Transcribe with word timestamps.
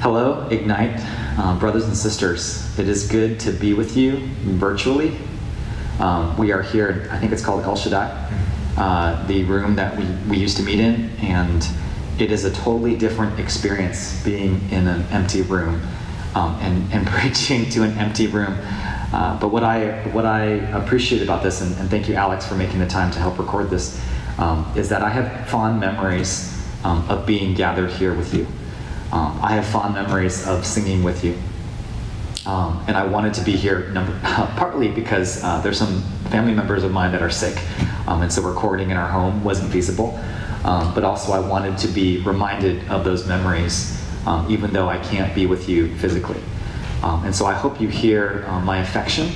Hello, 0.00 0.48
Ignite, 0.48 0.98
uh, 1.38 1.58
brothers 1.58 1.84
and 1.84 1.94
sisters. 1.94 2.78
It 2.78 2.88
is 2.88 3.06
good 3.06 3.38
to 3.40 3.52
be 3.52 3.74
with 3.74 3.98
you 3.98 4.16
virtually. 4.44 5.14
Um, 5.98 6.38
we 6.38 6.52
are 6.52 6.62
here, 6.62 7.06
I 7.10 7.18
think 7.18 7.32
it's 7.32 7.44
called 7.44 7.64
El 7.64 7.76
Shaddai, 7.76 8.08
uh, 8.78 9.26
the 9.26 9.44
room 9.44 9.76
that 9.76 9.98
we, 9.98 10.06
we 10.26 10.38
used 10.38 10.56
to 10.56 10.62
meet 10.62 10.80
in, 10.80 11.10
and 11.20 11.68
it 12.18 12.32
is 12.32 12.46
a 12.46 12.50
totally 12.50 12.96
different 12.96 13.38
experience 13.38 14.24
being 14.24 14.66
in 14.70 14.88
an 14.88 15.02
empty 15.10 15.42
room 15.42 15.82
um, 16.34 16.58
and, 16.62 16.90
and 16.94 17.06
preaching 17.18 17.68
to 17.68 17.82
an 17.82 17.92
empty 17.98 18.26
room. 18.26 18.56
Uh, 19.12 19.38
but 19.38 19.48
what 19.48 19.64
I, 19.64 20.00
what 20.12 20.24
I 20.24 20.44
appreciate 20.78 21.20
about 21.20 21.42
this, 21.42 21.60
and, 21.60 21.76
and, 21.76 21.90
thank 21.90 22.08
you, 22.08 22.14
Alex, 22.14 22.46
for 22.46 22.54
making 22.54 22.78
the 22.78 22.88
time 22.88 23.10
to 23.10 23.18
help 23.18 23.38
record 23.38 23.68
this, 23.68 24.02
um, 24.38 24.72
is 24.74 24.88
that 24.88 25.02
I 25.02 25.10
have 25.10 25.46
fond 25.50 25.78
memories 25.78 26.58
um, 26.84 27.06
of 27.10 27.26
being 27.26 27.52
gathered 27.52 27.90
here 27.90 28.14
with 28.14 28.32
you. 28.32 28.46
Um, 29.12 29.40
I 29.42 29.54
have 29.54 29.66
fond 29.66 29.94
memories 29.94 30.46
of 30.46 30.64
singing 30.64 31.02
with 31.02 31.24
you. 31.24 31.36
Um, 32.46 32.82
and 32.86 32.96
I 32.96 33.04
wanted 33.04 33.34
to 33.34 33.44
be 33.44 33.52
here 33.52 33.88
number, 33.88 34.18
partly 34.22 34.88
because 34.88 35.42
uh, 35.42 35.60
there's 35.60 35.78
some 35.78 36.02
family 36.30 36.54
members 36.54 36.84
of 36.84 36.92
mine 36.92 37.12
that 37.12 37.20
are 37.20 37.30
sick, 37.30 37.58
um, 38.06 38.22
and 38.22 38.32
so 38.32 38.40
recording 38.42 38.90
in 38.90 38.96
our 38.96 39.08
home 39.08 39.42
wasn't 39.42 39.70
feasible. 39.72 40.18
Um, 40.64 40.94
but 40.94 41.04
also, 41.04 41.32
I 41.32 41.40
wanted 41.40 41.76
to 41.78 41.88
be 41.88 42.22
reminded 42.22 42.88
of 42.88 43.04
those 43.04 43.26
memories, 43.26 44.00
um, 44.26 44.50
even 44.50 44.72
though 44.72 44.88
I 44.88 44.98
can't 44.98 45.34
be 45.34 45.46
with 45.46 45.68
you 45.68 45.94
physically. 45.96 46.40
Um, 47.02 47.24
and 47.24 47.34
so, 47.34 47.46
I 47.46 47.54
hope 47.54 47.80
you 47.80 47.88
hear 47.88 48.44
uh, 48.46 48.60
my 48.60 48.78
affection 48.78 49.30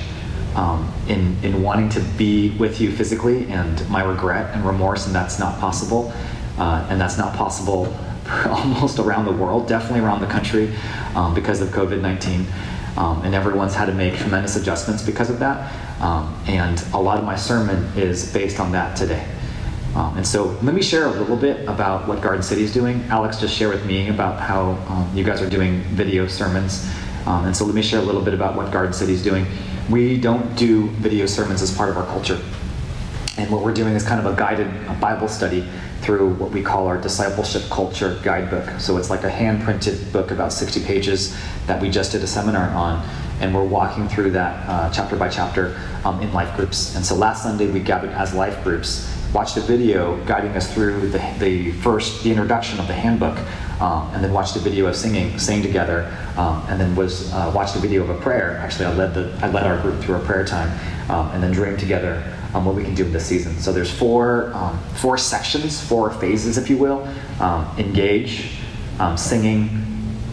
in, 1.07 1.35
in 1.43 1.61
wanting 1.61 1.89
to 1.89 1.99
be 2.17 2.55
with 2.57 2.79
you 2.79 2.91
physically 2.91 3.47
and 3.49 3.87
my 3.89 4.03
regret 4.03 4.55
and 4.55 4.65
remorse, 4.65 5.05
and 5.05 5.13
that's 5.13 5.37
not 5.37 5.59
possible. 5.59 6.13
Uh, 6.57 6.87
and 6.89 7.01
that's 7.01 7.17
not 7.17 7.35
possible 7.35 7.93
almost 8.47 8.99
around 8.99 9.25
the 9.25 9.31
world, 9.31 9.67
definitely 9.67 9.99
around 9.99 10.21
the 10.21 10.27
country, 10.27 10.73
um, 11.15 11.33
because 11.33 11.61
of 11.61 11.69
COVID 11.69 12.01
19. 12.01 12.45
Um, 12.97 13.21
and 13.23 13.35
everyone's 13.35 13.75
had 13.75 13.87
to 13.87 13.93
make 13.93 14.15
tremendous 14.15 14.55
adjustments 14.55 15.03
because 15.03 15.29
of 15.29 15.39
that. 15.39 15.71
Um, 16.01 16.33
and 16.47 16.81
a 16.93 16.99
lot 16.99 17.17
of 17.17 17.25
my 17.25 17.35
sermon 17.35 17.77
is 17.97 18.31
based 18.31 18.59
on 18.59 18.71
that 18.71 18.95
today. 18.95 19.27
Um, 19.95 20.17
and 20.17 20.27
so 20.27 20.57
let 20.61 20.73
me 20.73 20.81
share 20.81 21.05
a 21.05 21.11
little 21.11 21.37
bit 21.37 21.67
about 21.69 22.07
what 22.07 22.21
Garden 22.21 22.43
City 22.43 22.63
is 22.63 22.73
doing. 22.73 23.01
Alex 23.09 23.39
just 23.39 23.55
shared 23.55 23.73
with 23.73 23.85
me 23.85 24.09
about 24.09 24.39
how 24.39 24.71
um, 24.89 25.09
you 25.13 25.23
guys 25.23 25.41
are 25.41 25.49
doing 25.49 25.81
video 25.83 26.27
sermons. 26.27 26.89
Um, 27.25 27.45
and 27.45 27.55
so 27.55 27.65
let 27.65 27.75
me 27.75 27.81
share 27.81 27.99
a 27.99 28.03
little 28.03 28.21
bit 28.21 28.33
about 28.33 28.55
what 28.55 28.71
Garden 28.71 28.93
City 28.93 29.13
is 29.13 29.23
doing. 29.23 29.45
We 29.89 30.19
don't 30.19 30.55
do 30.55 30.87
video 30.87 31.25
sermons 31.25 31.61
as 31.61 31.75
part 31.75 31.89
of 31.89 31.97
our 31.97 32.05
culture. 32.05 32.41
And 33.37 33.51
what 33.51 33.63
we're 33.63 33.73
doing 33.73 33.93
is 33.93 34.03
kind 34.03 34.25
of 34.25 34.31
a 34.31 34.35
guided 34.37 34.67
Bible 34.99 35.27
study 35.27 35.67
through 36.01 36.35
what 36.35 36.51
we 36.51 36.61
call 36.61 36.87
our 36.87 36.97
discipleship 36.97 37.63
culture 37.69 38.19
guidebook. 38.23 38.79
So 38.79 38.97
it's 38.97 39.09
like 39.09 39.23
a 39.23 39.29
hand 39.29 39.63
printed 39.63 40.11
book 40.13 40.31
about 40.31 40.53
60 40.53 40.83
pages 40.83 41.35
that 41.67 41.81
we 41.81 41.89
just 41.89 42.11
did 42.11 42.21
a 42.23 42.27
seminar 42.27 42.69
on. 42.69 43.05
And 43.41 43.53
we're 43.53 43.65
walking 43.65 44.07
through 44.07 44.31
that 44.31 44.69
uh, 44.69 44.89
chapter 44.91 45.15
by 45.15 45.29
chapter 45.29 45.79
um, 46.05 46.21
in 46.21 46.31
life 46.31 46.55
groups. 46.55 46.95
And 46.95 47.05
so 47.05 47.15
last 47.15 47.43
Sunday 47.43 47.69
we 47.69 47.79
gathered 47.79 48.11
as 48.11 48.33
life 48.33 48.63
groups, 48.63 49.11
watched 49.33 49.57
a 49.57 49.61
video 49.61 50.23
guiding 50.25 50.51
us 50.51 50.73
through 50.73 51.09
the, 51.09 51.19
the 51.39 51.71
first, 51.71 52.23
the 52.23 52.29
introduction 52.29 52.79
of 52.79 52.87
the 52.87 52.93
handbook, 52.93 53.37
um, 53.81 54.09
and 54.13 54.23
then 54.23 54.31
watched 54.31 54.55
a 54.55 54.59
video 54.59 54.85
of 54.87 54.95
singing, 54.95 55.37
sang 55.37 55.61
together, 55.61 56.15
um, 56.37 56.65
and 56.69 56.79
then 56.79 56.95
was 56.95 57.33
uh, 57.33 57.51
watched 57.53 57.75
a 57.75 57.79
video 57.79 58.01
of 58.03 58.09
a 58.09 58.17
prayer. 58.21 58.57
Actually, 58.57 58.85
I 58.85 58.93
led 58.93 59.13
the 59.13 59.37
I 59.41 59.49
led 59.49 59.65
our 59.65 59.81
group 59.81 60.01
through 60.01 60.15
a 60.15 60.19
prayer 60.19 60.45
time, 60.45 60.71
um, 61.09 61.29
and 61.31 61.43
then 61.43 61.51
dreamed 61.51 61.79
together 61.79 62.34
um, 62.55 62.63
what 62.63 62.73
we 62.73 62.83
can 62.83 62.95
do 62.95 63.05
in 63.05 63.11
this 63.11 63.25
season. 63.25 63.59
So 63.59 63.73
there's 63.73 63.91
four, 63.91 64.53
um, 64.53 64.79
four 64.95 65.17
sections, 65.17 65.81
four 65.81 66.09
phases, 66.09 66.57
if 66.57 66.69
you 66.69 66.77
will 66.77 67.05
um, 67.41 67.69
engage, 67.77 68.51
um, 68.97 69.17
singing, 69.17 69.69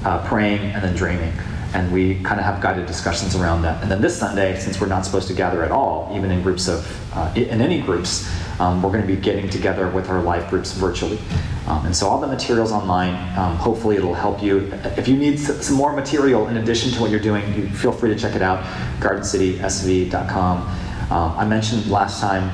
uh, 0.04 0.24
praying, 0.26 0.60
and 0.60 0.82
then 0.84 0.94
dreaming. 0.94 1.32
And 1.74 1.92
we 1.92 2.22
kind 2.22 2.38
of 2.38 2.46
have 2.46 2.60
guided 2.60 2.86
discussions 2.86 3.34
around 3.34 3.62
that. 3.62 3.82
And 3.82 3.90
then 3.90 4.00
this 4.00 4.16
Sunday, 4.16 4.58
since 4.60 4.80
we're 4.80 4.86
not 4.86 5.04
supposed 5.04 5.26
to 5.28 5.34
gather 5.34 5.64
at 5.64 5.72
all, 5.72 6.12
even 6.14 6.30
in 6.30 6.42
groups 6.42 6.68
of, 6.68 6.86
uh, 7.16 7.32
in 7.34 7.60
any 7.60 7.80
groups, 7.80 8.30
um, 8.60 8.82
we're 8.82 8.90
going 8.90 9.00
to 9.00 9.06
be 9.06 9.16
getting 9.16 9.48
together 9.48 9.88
with 9.88 10.08
our 10.08 10.22
life 10.22 10.48
groups 10.48 10.72
virtually. 10.72 11.18
Um, 11.66 11.86
and 11.86 11.96
so 11.96 12.06
all 12.06 12.20
the 12.20 12.26
materials 12.26 12.70
online, 12.70 13.14
um, 13.36 13.56
hopefully 13.56 13.96
it'll 13.96 14.14
help 14.14 14.42
you. 14.42 14.72
If 14.96 15.08
you 15.08 15.16
need 15.16 15.38
some 15.38 15.76
more 15.76 15.92
material 15.92 16.46
in 16.48 16.58
addition 16.58 16.92
to 16.92 17.00
what 17.00 17.10
you're 17.10 17.20
doing, 17.20 17.52
you 17.54 17.68
feel 17.68 17.92
free 17.92 18.10
to 18.14 18.20
check 18.20 18.36
it 18.36 18.42
out, 18.42 18.62
gardencitysv.com. 19.00 20.81
Um, 21.12 21.34
I 21.36 21.44
mentioned 21.44 21.90
last 21.90 22.22
time 22.22 22.44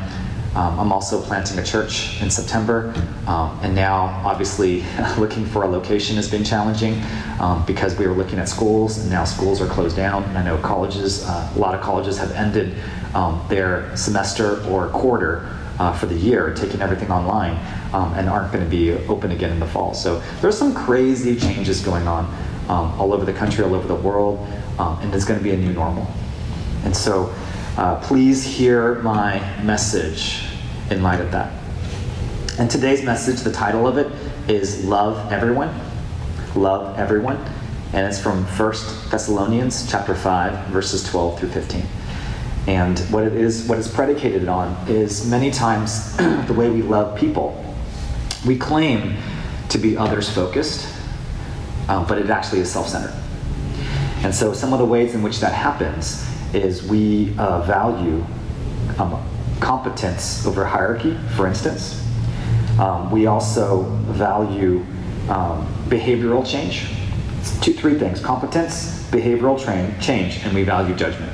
um, 0.57 0.81
I'm 0.81 0.93
also 0.93 1.23
planting 1.23 1.61
a 1.61 1.63
church 1.63 2.21
in 2.21 2.29
September, 2.29 2.93
um, 3.29 3.57
and 3.63 3.73
now 3.73 4.21
obviously 4.27 4.85
looking 5.19 5.47
for 5.47 5.63
a 5.63 5.69
location 5.69 6.17
has 6.17 6.29
been 6.29 6.43
challenging 6.43 7.01
um, 7.39 7.65
because 7.67 7.97
we 7.97 8.09
were 8.09 8.15
looking 8.15 8.41
at 8.41 8.49
schools, 8.49 8.99
and 8.99 9.11
now 9.11 9.25
schools 9.25 9.61
are 9.61 9.69
closed 9.69 9.95
down. 9.95 10.25
I 10.37 10.43
know 10.43 10.59
colleges, 10.59 11.25
uh, 11.25 11.53
a 11.55 11.59
lot 11.61 11.77
of 11.77 11.83
colleges 11.83 12.19
have 12.19 12.33
ended 12.33 12.75
um, 13.15 13.41
their 13.49 13.97
semester 13.97 14.61
or 14.67 14.89
quarter 14.89 15.57
uh, 15.79 15.93
for 15.93 16.07
the 16.07 16.17
year, 16.17 16.53
taking 16.53 16.83
everything 16.83 17.13
online, 17.13 17.57
um, 17.95 18.13
and 18.15 18.29
aren't 18.29 18.51
going 18.51 18.65
to 18.65 18.71
be 18.71 18.91
open 19.07 19.31
again 19.31 19.53
in 19.53 19.61
the 19.61 19.69
fall. 19.69 19.95
So 19.95 20.21
there's 20.41 20.59
some 20.59 20.75
crazy 20.75 21.39
changes 21.39 21.81
going 21.81 22.09
on 22.09 22.27
all 22.69 23.13
over 23.13 23.25
the 23.25 23.33
country, 23.33 23.63
all 23.63 23.77
over 23.77 23.87
the 23.87 23.95
world, 23.95 24.41
and 24.81 25.15
it's 25.15 25.25
going 25.25 25.39
to 25.39 25.45
be 25.45 25.53
a 25.53 25.57
new 25.57 25.73
normal. 25.73 26.09
And 26.85 26.97
so 26.97 27.33
uh, 27.79 27.95
please 28.01 28.43
hear 28.43 28.97
my 29.03 29.39
message 29.63 30.43
in 30.91 31.01
light 31.01 31.21
of 31.21 31.31
that. 31.31 31.53
And 32.59 32.69
today's 32.69 33.05
message, 33.05 33.43
the 33.43 33.53
title 33.53 33.87
of 33.87 33.99
it 33.99 34.11
is 34.51 34.85
Love 34.85 35.31
Everyone. 35.31 35.73
Love 36.57 36.99
Everyone. 36.99 37.37
And 37.93 38.05
it's 38.05 38.21
from 38.21 38.43
1 38.43 38.73
Thessalonians 39.11 39.89
chapter 39.89 40.17
5, 40.17 40.67
verses 40.67 41.05
12 41.05 41.39
through 41.39 41.51
15. 41.51 41.87
And 42.67 42.99
what 43.11 43.23
it 43.23 43.35
is, 43.35 43.69
what 43.69 43.79
it's 43.79 43.87
predicated 43.87 44.49
on 44.49 44.77
is 44.89 45.25
many 45.31 45.53
times 45.53 46.17
the 46.49 46.55
way 46.55 46.69
we 46.69 46.83
love 46.83 47.17
people. 47.17 47.65
We 48.45 48.59
claim 48.59 49.17
to 49.69 49.79
be 49.79 49.97
others 49.97 50.29
focused, 50.29 50.93
um, 51.89 52.09
but 52.09 52.19
it 52.19 52.29
actually 52.29 52.59
is 52.59 52.73
self 52.73 52.89
centered. 52.89 53.15
And 54.25 54.35
so, 54.35 54.53
some 54.53 54.73
of 54.73 54.81
the 54.81 54.85
ways 54.85 55.15
in 55.15 55.23
which 55.23 55.39
that 55.39 55.53
happens 55.53 56.29
is 56.55 56.83
we 56.83 57.35
uh, 57.39 57.63
value 57.63 58.25
um, 58.99 59.23
competence 59.61 60.47
over 60.47 60.65
hierarchy, 60.65 61.17
for 61.37 61.47
instance. 61.47 62.05
Um, 62.79 63.11
we 63.11 63.27
also 63.27 63.83
value 64.07 64.85
um, 65.29 65.67
behavioral 65.89 66.47
change. 66.47 66.89
Two, 67.61 67.73
three 67.73 67.99
things 67.99 68.21
competence, 68.21 69.09
behavioral 69.11 69.59
change, 70.01 70.45
and 70.45 70.55
we 70.55 70.65
value 70.65 70.95
judgment. 70.95 71.33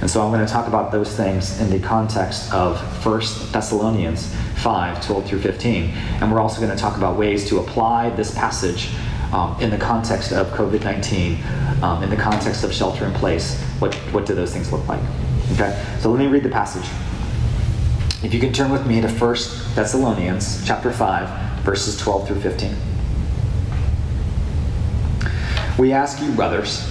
And 0.00 0.10
so 0.10 0.20
I'm 0.20 0.32
going 0.32 0.44
to 0.44 0.52
talk 0.52 0.66
about 0.66 0.90
those 0.90 1.14
things 1.16 1.60
in 1.60 1.70
the 1.70 1.78
context 1.78 2.52
of 2.52 2.76
1 3.06 3.20
Thessalonians 3.52 4.34
5 4.56 5.06
12 5.06 5.26
through 5.28 5.40
15. 5.40 5.90
And 6.20 6.32
we're 6.32 6.40
also 6.40 6.60
going 6.60 6.74
to 6.74 6.80
talk 6.80 6.96
about 6.96 7.16
ways 7.16 7.48
to 7.48 7.60
apply 7.60 8.10
this 8.10 8.34
passage 8.34 8.90
um, 9.32 9.58
in 9.60 9.70
the 9.70 9.78
context 9.78 10.32
of 10.32 10.48
COVID 10.48 10.84
19, 10.84 11.38
um, 11.82 12.02
in 12.02 12.10
the 12.10 12.16
context 12.16 12.64
of 12.64 12.72
shelter 12.72 13.06
in 13.06 13.12
place, 13.14 13.60
what, 13.78 13.94
what 14.12 14.26
do 14.26 14.34
those 14.34 14.52
things 14.52 14.70
look 14.70 14.86
like? 14.86 15.00
Okay, 15.52 15.84
so 16.00 16.10
let 16.10 16.18
me 16.18 16.26
read 16.26 16.42
the 16.42 16.48
passage. 16.48 16.88
If 18.22 18.32
you 18.32 18.40
can 18.40 18.52
turn 18.52 18.70
with 18.70 18.86
me 18.86 19.00
to 19.00 19.08
1 19.08 19.18
Thessalonians 19.74 20.64
chapter 20.66 20.92
5, 20.92 21.62
verses 21.62 21.96
12 21.98 22.28
through 22.28 22.40
15. 22.40 22.76
We 25.78 25.92
ask 25.92 26.22
you, 26.22 26.30
brothers, 26.32 26.88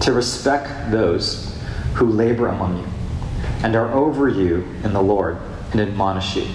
to 0.00 0.12
respect 0.12 0.90
those 0.90 1.56
who 1.94 2.06
labor 2.06 2.48
among 2.48 2.78
you 2.78 2.86
and 3.62 3.76
are 3.76 3.92
over 3.92 4.28
you 4.28 4.66
in 4.82 4.92
the 4.92 5.02
Lord 5.02 5.38
and 5.72 5.80
admonish 5.80 6.36
you, 6.36 6.46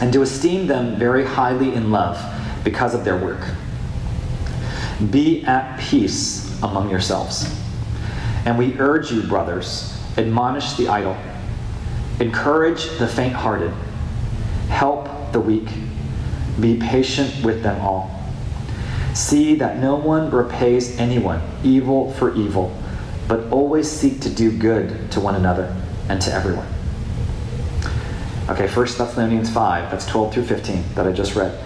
and 0.00 0.12
to 0.12 0.22
esteem 0.22 0.66
them 0.66 0.96
very 0.96 1.24
highly 1.24 1.74
in 1.74 1.90
love 1.90 2.18
because 2.64 2.94
of 2.94 3.04
their 3.04 3.16
work. 3.16 3.40
Be 5.10 5.44
at 5.44 5.78
peace 5.80 6.60
among 6.62 6.90
yourselves. 6.90 7.52
And 8.44 8.58
we 8.58 8.78
urge 8.78 9.10
you, 9.10 9.22
brothers, 9.22 9.98
admonish 10.16 10.74
the 10.74 10.88
idle, 10.88 11.16
encourage 12.20 12.98
the 12.98 13.08
faint 13.08 13.32
hearted, 13.32 13.72
help 14.68 15.32
the 15.32 15.40
weak, 15.40 15.68
be 16.60 16.76
patient 16.76 17.44
with 17.44 17.62
them 17.62 17.80
all. 17.80 18.10
See 19.14 19.54
that 19.56 19.78
no 19.78 19.96
one 19.96 20.30
repays 20.30 20.98
anyone 20.98 21.40
evil 21.62 22.12
for 22.14 22.34
evil, 22.34 22.76
but 23.28 23.50
always 23.50 23.90
seek 23.90 24.20
to 24.20 24.30
do 24.30 24.56
good 24.56 25.10
to 25.12 25.20
one 25.20 25.34
another 25.34 25.74
and 26.08 26.20
to 26.22 26.32
everyone. 26.32 26.66
Okay, 28.48 28.68
1 28.68 28.86
Thessalonians 28.86 29.50
5, 29.50 29.90
that's 29.90 30.04
12 30.06 30.34
through 30.34 30.44
15 30.44 30.84
that 30.94 31.06
I 31.06 31.12
just 31.12 31.34
read. 31.34 31.58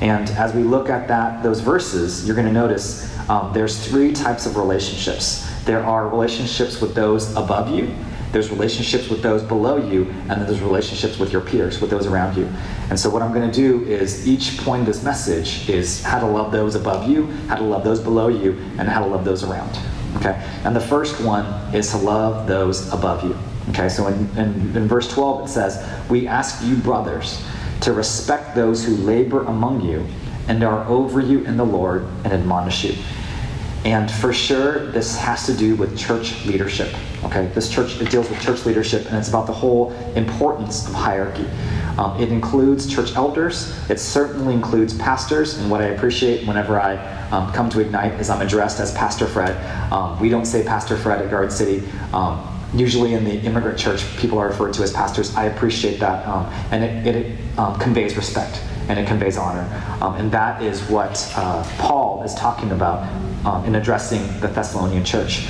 And 0.00 0.28
as 0.30 0.54
we 0.54 0.62
look 0.62 0.88
at 0.90 1.08
that, 1.08 1.42
those 1.42 1.60
verses, 1.60 2.26
you're 2.26 2.36
going 2.36 2.46
to 2.46 2.52
notice 2.52 3.10
um, 3.28 3.52
there's 3.52 3.86
three 3.86 4.12
types 4.12 4.46
of 4.46 4.56
relationships. 4.56 5.46
There 5.64 5.82
are 5.82 6.08
relationships 6.08 6.80
with 6.80 6.94
those 6.94 7.34
above 7.34 7.70
you, 7.70 7.94
There's 8.32 8.50
relationships 8.50 9.08
with 9.08 9.22
those 9.22 9.42
below 9.42 9.78
you, 9.78 10.04
and 10.28 10.30
then 10.30 10.46
there's 10.46 10.60
relationships 10.60 11.18
with 11.18 11.32
your 11.32 11.40
peers, 11.40 11.80
with 11.80 11.90
those 11.90 12.06
around 12.06 12.36
you. 12.36 12.46
And 12.90 12.98
so, 12.98 13.08
what 13.08 13.22
I'm 13.22 13.32
going 13.32 13.50
to 13.50 13.54
do 13.54 13.84
is 13.84 14.28
each 14.28 14.58
point 14.58 14.80
of 14.80 14.86
this 14.86 15.02
message 15.02 15.68
is 15.68 16.02
how 16.02 16.20
to 16.20 16.26
love 16.26 16.52
those 16.52 16.74
above 16.74 17.08
you, 17.08 17.26
how 17.48 17.56
to 17.56 17.64
love 17.64 17.84
those 17.84 18.00
below 18.00 18.28
you, 18.28 18.52
and 18.78 18.88
how 18.88 19.00
to 19.00 19.06
love 19.06 19.24
those 19.24 19.42
around. 19.42 19.78
Okay? 20.16 20.40
And 20.64 20.74
the 20.74 20.80
first 20.80 21.20
one 21.20 21.46
is 21.74 21.90
to 21.92 21.96
love 21.96 22.46
those 22.46 22.92
above 22.92 23.24
you. 23.24 23.36
Okay, 23.70 23.88
so 23.88 24.06
in, 24.06 24.28
in, 24.36 24.76
in 24.76 24.86
verse 24.86 25.12
12 25.12 25.46
it 25.46 25.48
says, 25.48 26.10
We 26.10 26.28
ask 26.28 26.64
you, 26.64 26.76
brothers, 26.76 27.42
to 27.82 27.92
respect 27.92 28.54
those 28.54 28.84
who 28.84 28.96
labor 28.96 29.44
among 29.44 29.82
you 29.82 30.06
and 30.48 30.62
are 30.62 30.86
over 30.86 31.20
you 31.20 31.44
in 31.44 31.56
the 31.56 31.64
Lord 31.64 32.02
and 32.24 32.32
admonish 32.32 32.84
you. 32.84 32.94
And 33.84 34.10
for 34.10 34.32
sure, 34.32 34.90
this 34.90 35.16
has 35.16 35.46
to 35.46 35.54
do 35.54 35.76
with 35.76 35.96
church 35.96 36.44
leadership. 36.44 36.92
Okay, 37.22 37.46
this 37.54 37.70
church 37.70 38.00
it 38.00 38.10
deals 38.10 38.28
with 38.28 38.40
church 38.40 38.66
leadership, 38.66 39.06
and 39.06 39.16
it's 39.16 39.28
about 39.28 39.46
the 39.46 39.52
whole 39.52 39.92
importance 40.16 40.88
of 40.88 40.94
hierarchy. 40.94 41.46
Um, 41.96 42.20
it 42.20 42.30
includes 42.30 42.92
church 42.92 43.14
elders. 43.14 43.78
It 43.88 44.00
certainly 44.00 44.54
includes 44.54 44.92
pastors. 44.94 45.56
And 45.58 45.70
what 45.70 45.80
I 45.80 45.86
appreciate 45.86 46.46
whenever 46.48 46.80
I 46.80 46.96
um, 47.30 47.52
come 47.52 47.70
to 47.70 47.80
Ignite 47.80 48.20
is 48.20 48.28
I'm 48.28 48.44
addressed 48.44 48.80
as 48.80 48.92
Pastor 48.92 49.26
Fred. 49.26 49.56
Um, 49.92 50.18
we 50.20 50.28
don't 50.28 50.46
say 50.46 50.64
Pastor 50.64 50.96
Fred 50.96 51.22
at 51.22 51.30
Garden 51.30 51.50
City. 51.50 51.86
Um, 52.76 52.80
usually 52.80 53.14
in 53.14 53.24
the 53.24 53.38
immigrant 53.40 53.78
church, 53.78 54.04
people 54.18 54.38
are 54.38 54.48
referred 54.48 54.74
to 54.74 54.82
as 54.82 54.92
pastors. 54.92 55.34
I 55.34 55.44
appreciate 55.44 55.98
that, 56.00 56.26
um, 56.26 56.46
and 56.70 56.84
it, 56.84 57.16
it 57.16 57.58
um, 57.58 57.78
conveys 57.78 58.16
respect 58.16 58.62
and 58.88 58.98
it 58.98 59.06
conveys 59.08 59.36
honor. 59.36 59.66
and 60.00 60.30
that 60.30 60.62
is 60.62 60.80
what 60.88 61.32
uh, 61.36 61.64
Paul 61.78 62.22
is 62.22 62.34
talking 62.34 62.70
about 62.70 63.02
in 63.66 63.74
addressing 63.74 64.22
the 64.40 64.46
Thessalonian 64.46 65.04
church. 65.04 65.46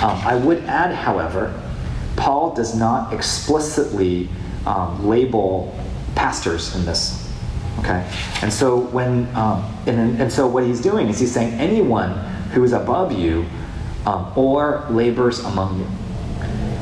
I 0.00 0.34
would 0.36 0.64
add, 0.64 0.94
however, 0.94 1.54
Paul 2.16 2.54
does 2.54 2.74
not 2.74 3.12
explicitly 3.12 4.28
um, 4.66 5.06
label 5.06 5.72
pastors 6.16 6.74
in 6.74 6.84
this. 6.84 7.22
Okay, 7.78 8.04
and 8.42 8.52
so 8.52 8.80
when 8.80 9.28
um, 9.36 9.62
and, 9.86 10.20
and 10.20 10.32
so 10.32 10.46
what 10.46 10.64
he's 10.64 10.80
doing 10.80 11.08
is 11.08 11.20
he's 11.20 11.30
saying 11.30 11.54
anyone 11.60 12.10
who 12.52 12.64
is 12.64 12.72
above 12.72 13.12
you 13.12 13.46
um, 14.06 14.32
or 14.34 14.86
labors 14.90 15.40
among 15.40 15.78
you. 15.78 15.86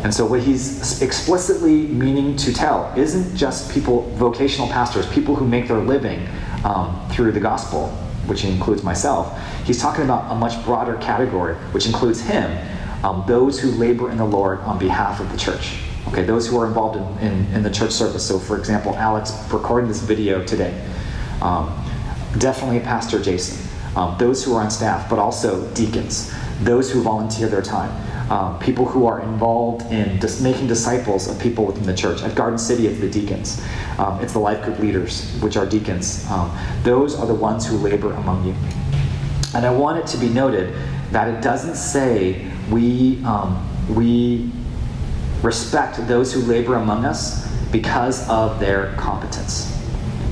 And 0.05 0.13
so 0.13 0.27
what 0.27 0.41
he's 0.41 1.01
explicitly 1.01 1.87
meaning 1.87 2.37
to 2.37 2.53
tell 2.53 2.93
isn't 2.95 3.35
just 3.35 3.73
people, 3.73 4.03
vocational 4.17 4.69
pastors, 4.69 5.11
people 5.11 5.35
who 5.35 5.47
make 5.47 5.67
their 5.67 5.79
living 5.79 6.29
um, 6.63 7.09
through 7.11 7.33
the 7.33 7.41
gospel, 7.41 7.89
which 8.27 8.45
includes 8.45 8.83
myself. 8.83 9.37
He's 9.65 9.81
talking 9.81 10.05
about 10.05 10.31
a 10.31 10.35
much 10.35 10.63
broader 10.67 10.97
category, 10.99 11.55
which 11.73 11.87
includes 11.87 12.21
him, 12.21 12.55
um, 13.03 13.25
those 13.27 13.59
who 13.59 13.71
labor 13.71 14.11
in 14.11 14.19
the 14.19 14.27
Lord 14.27 14.61
on 14.61 14.79
behalf 14.79 15.21
of 15.21 15.33
the 15.33 15.39
church. 15.39 15.79
Okay, 16.09 16.23
those 16.23 16.47
who 16.47 16.59
are 16.59 16.67
involved 16.67 16.99
in, 16.99 17.27
in, 17.27 17.55
in 17.55 17.63
the 17.63 17.71
church 17.71 17.93
service. 17.93 18.29
So, 18.29 18.39
for 18.39 18.59
example, 18.59 18.95
Alex 18.97 19.33
recording 19.51 19.89
this 19.89 20.03
video 20.03 20.45
today. 20.45 20.87
Um, 21.41 21.75
definitely 22.39 22.81
Pastor 22.81 23.23
Jason. 23.23 23.67
Um, 23.97 24.17
those 24.19 24.45
who 24.45 24.55
are 24.55 24.63
on 24.63 24.71
staff, 24.71 25.09
but 25.09 25.19
also 25.19 25.67
deacons, 25.73 26.35
those 26.61 26.91
who 26.91 27.03
volunteer 27.03 27.49
their 27.49 27.63
time, 27.63 27.91
um, 28.31 28.59
people 28.59 28.87
who 28.87 29.07
are 29.07 29.21
involved 29.21 29.83
in 29.93 30.19
making 30.43 30.67
disciples 30.67 31.29
of 31.29 31.39
people 31.39 31.65
within 31.67 31.85
the 31.85 31.95
church. 31.95 32.23
At 32.23 32.35
Garden 32.35 32.59
City, 32.59 32.87
it's 32.87 33.01
the 33.01 33.11
deacons, 33.11 33.63
um, 33.99 34.21
it's 34.21 34.33
the 34.33 34.39
life 34.39 34.65
group 34.65 34.79
leaders, 34.79 35.31
which 35.41 35.57
are 35.57 35.67
deacons. 35.67 36.29
Um, 36.31 36.57
those 36.83 37.15
are 37.19 37.27
the 37.27 37.35
ones 37.35 37.67
who 37.67 37.77
labor 37.77 38.13
among 38.13 38.47
you. 38.47 38.55
And 39.55 39.65
I 39.65 39.71
want 39.71 39.99
it 39.99 40.07
to 40.09 40.17
be 40.17 40.29
noted 40.29 40.75
that 41.13 41.29
it 41.29 41.43
doesn't 41.43 41.77
say 41.77 42.51
we 42.71 43.23
um, 43.25 43.71
we 43.95 44.51
respect 45.43 46.07
those 46.09 46.33
who 46.33 46.41
labor 46.41 46.77
among 46.77 47.05
us 47.05 47.47
because 47.71 48.29
of 48.29 48.59
their 48.59 48.95
competence. 48.95 49.74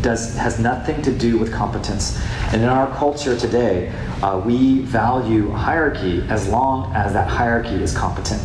Does, 0.03 0.37
has 0.37 0.59
nothing 0.59 1.01
to 1.03 1.13
do 1.13 1.39
with 1.39 1.53
competence. 1.53 2.21
And 2.53 2.63
in 2.63 2.69
our 2.69 2.93
culture 2.97 3.37
today, 3.37 3.91
uh, 4.21 4.43
we 4.45 4.81
value 4.81 5.51
hierarchy 5.51 6.23
as 6.29 6.49
long 6.49 6.93
as 6.93 7.13
that 7.13 7.29
hierarchy 7.29 7.81
is 7.81 7.97
competent. 7.97 8.43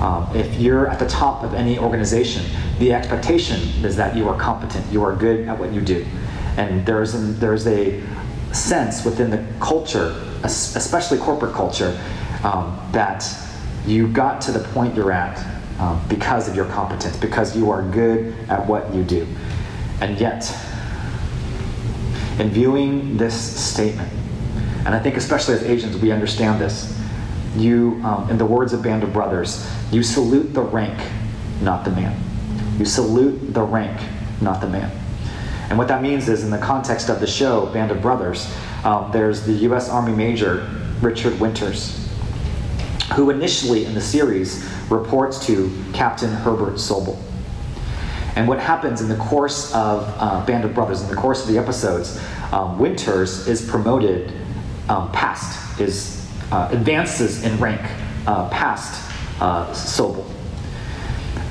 Um, 0.00 0.28
if 0.34 0.58
you're 0.60 0.88
at 0.88 0.98
the 0.98 1.06
top 1.06 1.44
of 1.44 1.54
any 1.54 1.78
organization, 1.78 2.44
the 2.80 2.92
expectation 2.92 3.60
is 3.84 3.94
that 3.96 4.16
you 4.16 4.28
are 4.28 4.36
competent, 4.38 4.84
you 4.92 5.04
are 5.04 5.14
good 5.14 5.48
at 5.48 5.56
what 5.58 5.72
you 5.72 5.80
do. 5.80 6.04
And 6.56 6.84
there's, 6.84 7.14
an, 7.14 7.38
there's 7.38 7.66
a 7.66 8.02
sense 8.52 9.04
within 9.04 9.30
the 9.30 9.46
culture, 9.60 10.20
especially 10.42 11.18
corporate 11.18 11.54
culture, 11.54 11.98
um, 12.42 12.78
that 12.92 13.24
you 13.86 14.08
got 14.08 14.40
to 14.42 14.52
the 14.52 14.60
point 14.70 14.96
you're 14.96 15.12
at 15.12 15.38
um, 15.78 16.02
because 16.08 16.48
of 16.48 16.56
your 16.56 16.66
competence, 16.66 17.16
because 17.16 17.56
you 17.56 17.70
are 17.70 17.82
good 17.82 18.34
at 18.48 18.66
what 18.66 18.92
you 18.92 19.04
do. 19.04 19.26
And 20.00 20.18
yet, 20.18 20.52
in 22.38 22.50
viewing 22.50 23.16
this 23.16 23.34
statement, 23.34 24.12
and 24.84 24.94
I 24.94 24.98
think 25.00 25.16
especially 25.16 25.54
as 25.54 25.62
Asians, 25.62 25.96
we 25.96 26.12
understand 26.12 26.60
this. 26.60 26.96
You, 27.56 28.00
um, 28.04 28.28
in 28.30 28.38
the 28.38 28.44
words 28.44 28.72
of 28.72 28.82
Band 28.82 29.02
of 29.02 29.12
Brothers, 29.12 29.66
you 29.90 30.02
salute 30.02 30.52
the 30.52 30.62
rank, 30.62 30.98
not 31.62 31.84
the 31.84 31.90
man. 31.90 32.16
You 32.78 32.84
salute 32.84 33.54
the 33.54 33.62
rank, 33.62 33.98
not 34.40 34.60
the 34.60 34.68
man. 34.68 34.90
And 35.68 35.78
what 35.78 35.88
that 35.88 36.02
means 36.02 36.28
is, 36.28 36.44
in 36.44 36.50
the 36.50 36.58
context 36.58 37.08
of 37.08 37.20
the 37.20 37.26
show, 37.26 37.66
Band 37.66 37.90
of 37.90 38.00
Brothers, 38.02 38.52
um, 38.84 39.10
there's 39.10 39.44
the 39.44 39.52
U.S. 39.52 39.88
Army 39.88 40.12
Major 40.12 40.68
Richard 41.00 41.40
Winters, 41.40 42.08
who 43.14 43.30
initially 43.30 43.84
in 43.84 43.94
the 43.94 44.00
series 44.00 44.64
reports 44.90 45.44
to 45.46 45.72
Captain 45.92 46.30
Herbert 46.30 46.74
Sobel. 46.74 47.18
And 48.36 48.46
what 48.46 48.58
happens 48.58 49.00
in 49.00 49.08
the 49.08 49.16
course 49.16 49.74
of 49.74 50.14
uh, 50.18 50.44
Band 50.44 50.64
of 50.64 50.74
Brothers, 50.74 51.02
in 51.02 51.08
the 51.08 51.16
course 51.16 51.42
of 51.42 51.48
the 51.48 51.58
episodes, 51.58 52.22
um, 52.52 52.78
Winters 52.78 53.48
is 53.48 53.66
promoted 53.68 54.32
um, 54.90 55.10
past, 55.12 55.80
is 55.80 56.30
uh, 56.52 56.68
advances 56.70 57.42
in 57.42 57.58
rank 57.58 57.80
uh, 58.26 58.48
past 58.50 59.02
uh, 59.40 59.66
Sobel. 59.72 60.30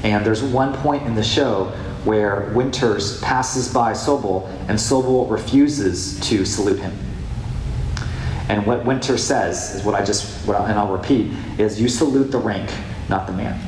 And 0.04 0.24
there's 0.24 0.44
one 0.44 0.74
point 0.76 1.04
in 1.08 1.16
the 1.16 1.24
show 1.24 1.66
where 2.04 2.52
Winters 2.54 3.20
passes 3.22 3.74
by 3.74 3.94
Sobel, 3.94 4.48
and 4.70 4.78
Sobel 4.78 5.30
refuses 5.30 6.20
to 6.20 6.46
salute 6.46 6.80
him. 6.80 6.96
And 8.48 8.64
what 8.68 8.86
Winter 8.86 9.18
says 9.18 9.74
is 9.74 9.84
what 9.84 9.96
I 9.96 10.06
just, 10.06 10.48
what 10.48 10.56
I, 10.56 10.70
and 10.70 10.78
I'll 10.78 10.96
repeat, 10.96 11.32
is 11.58 11.82
you 11.82 11.90
salute 11.90 12.32
the 12.32 12.38
rank, 12.38 12.70
not 13.10 13.26
the 13.26 13.34
man. 13.34 13.60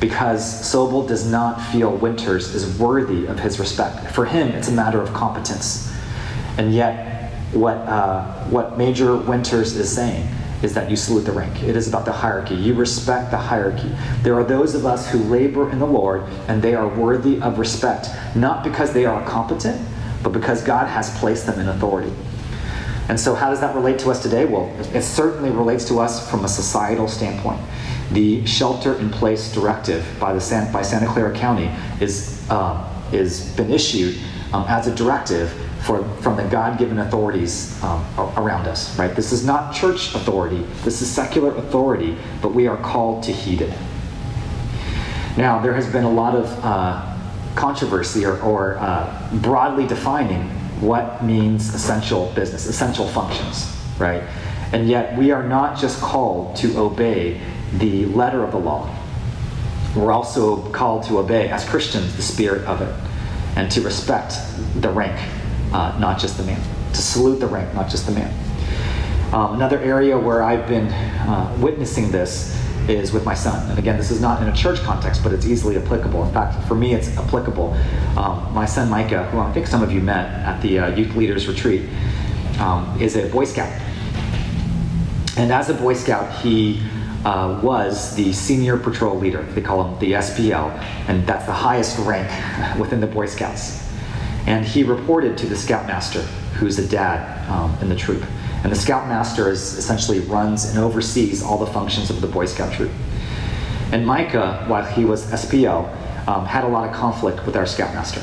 Because 0.00 0.42
Sobel 0.42 1.06
does 1.06 1.30
not 1.30 1.60
feel 1.72 1.90
Winters 1.96 2.54
is 2.54 2.78
worthy 2.78 3.26
of 3.26 3.38
his 3.38 3.58
respect. 3.58 4.10
For 4.14 4.26
him, 4.26 4.48
it's 4.48 4.68
a 4.68 4.72
matter 4.72 5.00
of 5.00 5.12
competence. 5.12 5.92
And 6.58 6.74
yet, 6.74 7.32
what, 7.52 7.76
uh, 7.76 8.24
what 8.44 8.76
Major 8.76 9.16
Winters 9.16 9.76
is 9.76 9.94
saying 9.94 10.28
is 10.62 10.74
that 10.74 10.90
you 10.90 10.96
salute 10.96 11.24
the 11.24 11.32
rank. 11.32 11.62
It 11.62 11.76
is 11.76 11.88
about 11.88 12.04
the 12.04 12.12
hierarchy. 12.12 12.54
You 12.54 12.74
respect 12.74 13.30
the 13.30 13.36
hierarchy. 13.36 13.90
There 14.22 14.34
are 14.34 14.44
those 14.44 14.74
of 14.74 14.86
us 14.86 15.08
who 15.08 15.18
labor 15.18 15.70
in 15.70 15.78
the 15.78 15.86
Lord, 15.86 16.22
and 16.48 16.62
they 16.62 16.74
are 16.74 16.88
worthy 16.88 17.40
of 17.40 17.58
respect, 17.58 18.08
not 18.34 18.64
because 18.64 18.92
they 18.92 19.04
are 19.04 19.24
competent, 19.26 19.80
but 20.22 20.32
because 20.32 20.62
God 20.62 20.88
has 20.88 21.16
placed 21.18 21.46
them 21.46 21.60
in 21.60 21.68
authority. 21.68 22.12
And 23.08 23.20
so, 23.20 23.34
how 23.34 23.50
does 23.50 23.60
that 23.60 23.74
relate 23.74 23.98
to 24.00 24.10
us 24.10 24.22
today? 24.22 24.46
Well, 24.46 24.74
it 24.94 25.02
certainly 25.02 25.50
relates 25.50 25.84
to 25.88 26.00
us 26.00 26.28
from 26.30 26.44
a 26.44 26.48
societal 26.48 27.06
standpoint. 27.06 27.60
The 28.12 28.44
shelter 28.46 28.94
in 28.98 29.10
place 29.10 29.52
directive 29.52 30.06
by, 30.20 30.32
the 30.32 30.40
San, 30.40 30.72
by 30.72 30.82
Santa 30.82 31.06
Clara 31.06 31.34
County 31.34 31.70
is, 32.00 32.46
uh, 32.50 32.88
is 33.12 33.54
been 33.56 33.70
issued 33.70 34.16
um, 34.52 34.64
as 34.68 34.86
a 34.86 34.94
directive 34.94 35.50
for, 35.84 36.02
from 36.20 36.36
the 36.36 36.44
God 36.44 36.78
given 36.78 36.98
authorities 36.98 37.82
um, 37.82 38.04
around 38.38 38.66
us, 38.66 38.98
right? 38.98 39.14
This 39.14 39.32
is 39.32 39.44
not 39.44 39.74
church 39.74 40.14
authority, 40.14 40.64
this 40.82 41.02
is 41.02 41.10
secular 41.10 41.54
authority, 41.56 42.16
but 42.40 42.54
we 42.54 42.66
are 42.66 42.76
called 42.78 43.22
to 43.24 43.32
heed 43.32 43.60
it. 43.60 43.78
Now, 45.36 45.60
there 45.60 45.74
has 45.74 45.90
been 45.90 46.04
a 46.04 46.10
lot 46.10 46.34
of 46.34 46.46
uh, 46.64 47.16
controversy 47.54 48.24
or, 48.24 48.40
or 48.40 48.78
uh, 48.78 49.30
broadly 49.42 49.86
defining 49.86 50.48
what 50.80 51.24
means 51.24 51.74
essential 51.74 52.32
business, 52.34 52.66
essential 52.66 53.06
functions, 53.08 53.76
right? 53.98 54.22
And 54.72 54.88
yet 54.88 55.16
we 55.18 55.32
are 55.32 55.46
not 55.46 55.78
just 55.78 56.00
called 56.00 56.56
to 56.56 56.78
obey 56.78 57.40
the 57.78 58.06
letter 58.06 58.42
of 58.42 58.52
the 58.52 58.58
law. 58.58 58.94
We're 59.96 60.12
also 60.12 60.68
called 60.70 61.04
to 61.04 61.18
obey, 61.18 61.48
as 61.48 61.64
Christians, 61.68 62.16
the 62.16 62.22
spirit 62.22 62.64
of 62.64 62.82
it, 62.82 62.94
and 63.56 63.70
to 63.72 63.80
respect 63.80 64.34
the 64.80 64.90
rank, 64.90 65.16
uh, 65.72 65.96
not 66.00 66.18
just 66.18 66.36
the 66.36 66.42
man, 66.42 66.60
to 66.92 67.02
salute 67.02 67.38
the 67.38 67.46
rank, 67.46 67.72
not 67.74 67.88
just 67.88 68.06
the 68.06 68.12
man. 68.12 68.32
Um, 69.32 69.54
another 69.54 69.78
area 69.78 70.18
where 70.18 70.42
I've 70.42 70.68
been 70.68 70.88
uh, 70.88 71.56
witnessing 71.60 72.10
this 72.10 72.54
is 72.88 73.12
with 73.12 73.24
my 73.24 73.34
son. 73.34 73.68
And 73.70 73.78
again, 73.78 73.96
this 73.96 74.10
is 74.10 74.20
not 74.20 74.42
in 74.42 74.48
a 74.48 74.54
church 74.54 74.80
context, 74.80 75.22
but 75.22 75.32
it's 75.32 75.46
easily 75.46 75.76
applicable. 75.76 76.24
In 76.24 76.32
fact, 76.32 76.62
for 76.68 76.74
me, 76.74 76.92
it's 76.92 77.16
applicable. 77.16 77.72
Um, 78.16 78.52
my 78.52 78.66
son 78.66 78.90
Micah, 78.90 79.24
who 79.30 79.38
I 79.38 79.52
think 79.52 79.66
some 79.66 79.82
of 79.82 79.90
you 79.90 80.00
met 80.00 80.26
at 80.44 80.60
the 80.60 80.78
uh, 80.78 80.94
Youth 80.94 81.16
Leaders 81.16 81.48
Retreat, 81.48 81.88
um, 82.58 83.00
is 83.00 83.16
a 83.16 83.28
Boy 83.28 83.44
Scout. 83.44 83.72
And 85.36 85.50
as 85.50 85.70
a 85.70 85.74
Boy 85.74 85.94
Scout, 85.94 86.42
he 86.42 86.82
uh, 87.24 87.60
was 87.62 88.14
the 88.16 88.32
senior 88.32 88.76
patrol 88.76 89.18
leader. 89.18 89.42
They 89.42 89.62
call 89.62 89.84
him 89.84 89.98
the 89.98 90.12
SPL, 90.12 90.70
and 91.08 91.26
that's 91.26 91.46
the 91.46 91.52
highest 91.52 91.98
rank 92.00 92.28
within 92.78 93.00
the 93.00 93.06
Boy 93.06 93.26
Scouts. 93.26 93.82
And 94.46 94.64
he 94.64 94.84
reported 94.84 95.38
to 95.38 95.46
the 95.46 95.56
scoutmaster, 95.56 96.20
who's 96.58 96.78
a 96.78 96.86
dad 96.86 97.48
um, 97.48 97.76
in 97.80 97.88
the 97.88 97.96
troop. 97.96 98.24
And 98.62 98.70
the 98.70 98.76
scoutmaster 98.76 99.50
is 99.50 99.76
essentially 99.76 100.20
runs 100.20 100.66
and 100.66 100.78
oversees 100.78 101.42
all 101.42 101.58
the 101.58 101.66
functions 101.66 102.10
of 102.10 102.20
the 102.20 102.26
Boy 102.26 102.46
Scout 102.46 102.72
troop. 102.72 102.92
And 103.92 104.06
Micah, 104.06 104.64
while 104.66 104.84
he 104.84 105.04
was 105.04 105.24
SPL, 105.26 105.88
um, 106.28 106.46
had 106.46 106.64
a 106.64 106.68
lot 106.68 106.88
of 106.88 106.94
conflict 106.94 107.44
with 107.46 107.56
our 107.56 107.66
scoutmaster. 107.66 108.22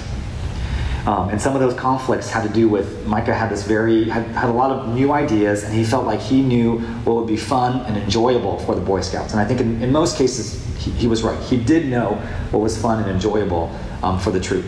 Um, 1.05 1.29
and 1.29 1.41
some 1.41 1.55
of 1.55 1.61
those 1.61 1.73
conflicts 1.73 2.29
had 2.29 2.43
to 2.43 2.49
do 2.49 2.69
with 2.69 3.07
Micah 3.07 3.33
had 3.33 3.49
this 3.49 3.63
very 3.63 4.07
had, 4.07 4.23
had 4.27 4.49
a 4.49 4.53
lot 4.53 4.71
of 4.71 4.93
new 4.93 5.11
ideas, 5.11 5.63
and 5.63 5.73
he 5.73 5.83
felt 5.83 6.05
like 6.05 6.19
he 6.19 6.43
knew 6.43 6.77
what 7.05 7.15
would 7.15 7.27
be 7.27 7.37
fun 7.37 7.83
and 7.87 7.97
enjoyable 7.97 8.59
for 8.59 8.75
the 8.75 8.81
Boy 8.81 9.01
Scouts. 9.01 9.31
And 9.33 9.41
I 9.41 9.45
think 9.45 9.61
in, 9.61 9.81
in 9.81 9.91
most 9.91 10.15
cases 10.15 10.63
he, 10.77 10.91
he, 10.91 11.07
was 11.07 11.23
right. 11.23 11.39
He 11.43 11.57
did 11.57 11.87
know 11.87 12.15
what 12.51 12.59
was 12.59 12.79
fun 12.79 13.01
and 13.01 13.09
enjoyable 13.09 13.75
um, 14.03 14.19
for 14.19 14.29
the 14.29 14.39
troop. 14.39 14.65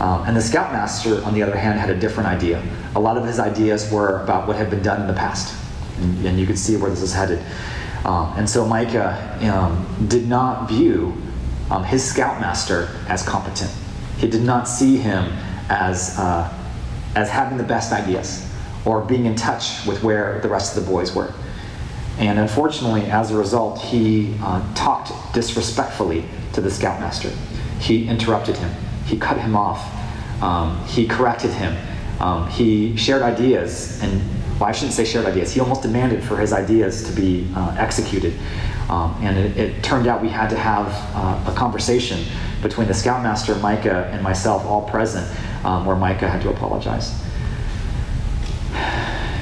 Um, 0.00 0.24
and 0.26 0.34
the 0.34 0.40
Scoutmaster, 0.40 1.22
on 1.24 1.34
the 1.34 1.42
other 1.42 1.56
hand, 1.56 1.78
had 1.78 1.90
a 1.90 1.98
different 1.98 2.30
idea. 2.30 2.62
A 2.94 3.00
lot 3.00 3.18
of 3.18 3.26
his 3.26 3.38
ideas 3.38 3.90
were 3.92 4.22
about 4.22 4.48
what 4.48 4.56
had 4.56 4.70
been 4.70 4.82
done 4.82 5.02
in 5.02 5.06
the 5.06 5.12
past, 5.12 5.54
and, 5.98 6.26
and 6.26 6.40
you 6.40 6.46
could 6.46 6.58
see 6.58 6.76
where 6.76 6.88
this 6.88 7.02
is 7.02 7.12
headed. 7.12 7.44
Um, 8.06 8.32
and 8.38 8.48
so 8.48 8.66
Micah 8.66 9.38
um, 9.42 10.08
did 10.08 10.26
not 10.26 10.68
view 10.68 11.14
um, 11.70 11.84
his 11.84 12.02
Scoutmaster 12.02 12.88
as 13.06 13.22
competent 13.22 13.70
he 14.22 14.28
did 14.28 14.42
not 14.42 14.68
see 14.68 14.96
him 14.96 15.32
as, 15.68 16.16
uh, 16.16 16.48
as 17.16 17.28
having 17.28 17.58
the 17.58 17.64
best 17.64 17.92
ideas 17.92 18.48
or 18.84 19.02
being 19.02 19.26
in 19.26 19.34
touch 19.34 19.84
with 19.84 20.00
where 20.04 20.38
the 20.40 20.48
rest 20.48 20.76
of 20.76 20.84
the 20.84 20.90
boys 20.90 21.12
were. 21.12 21.34
And 22.18 22.38
unfortunately, 22.38 23.02
as 23.10 23.32
a 23.32 23.36
result, 23.36 23.80
he 23.80 24.36
uh, 24.40 24.62
talked 24.74 25.10
disrespectfully 25.34 26.24
to 26.52 26.60
the 26.60 26.70
scoutmaster. 26.70 27.30
He 27.80 28.06
interrupted 28.06 28.56
him, 28.56 28.70
he 29.06 29.18
cut 29.18 29.38
him 29.38 29.56
off, 29.56 29.82
um, 30.40 30.84
he 30.86 31.04
corrected 31.04 31.50
him, 31.50 31.76
um, 32.20 32.48
he 32.48 32.96
shared 32.96 33.22
ideas, 33.22 34.00
and 34.02 34.22
well, 34.60 34.68
I 34.68 34.72
shouldn't 34.72 34.92
say 34.92 35.04
shared 35.04 35.26
ideas, 35.26 35.52
he 35.52 35.58
almost 35.58 35.82
demanded 35.82 36.22
for 36.22 36.36
his 36.36 36.52
ideas 36.52 37.02
to 37.08 37.12
be 37.12 37.50
uh, 37.56 37.74
executed. 37.76 38.34
Um, 38.88 39.16
and 39.20 39.36
it, 39.36 39.56
it, 39.56 39.82
turned 39.82 40.06
out 40.06 40.22
we 40.22 40.28
had 40.28 40.50
to 40.50 40.56
have 40.56 40.86
uh, 41.16 41.50
a 41.50 41.54
conversation 41.56 42.24
between 42.62 42.86
the 42.88 42.94
scoutmaster, 42.94 43.54
Micah, 43.56 44.08
and 44.12 44.22
myself, 44.22 44.64
all 44.64 44.88
present, 44.88 45.26
um, 45.64 45.84
where 45.84 45.96
Micah 45.96 46.28
had 46.28 46.40
to 46.42 46.50
apologize. 46.50 47.20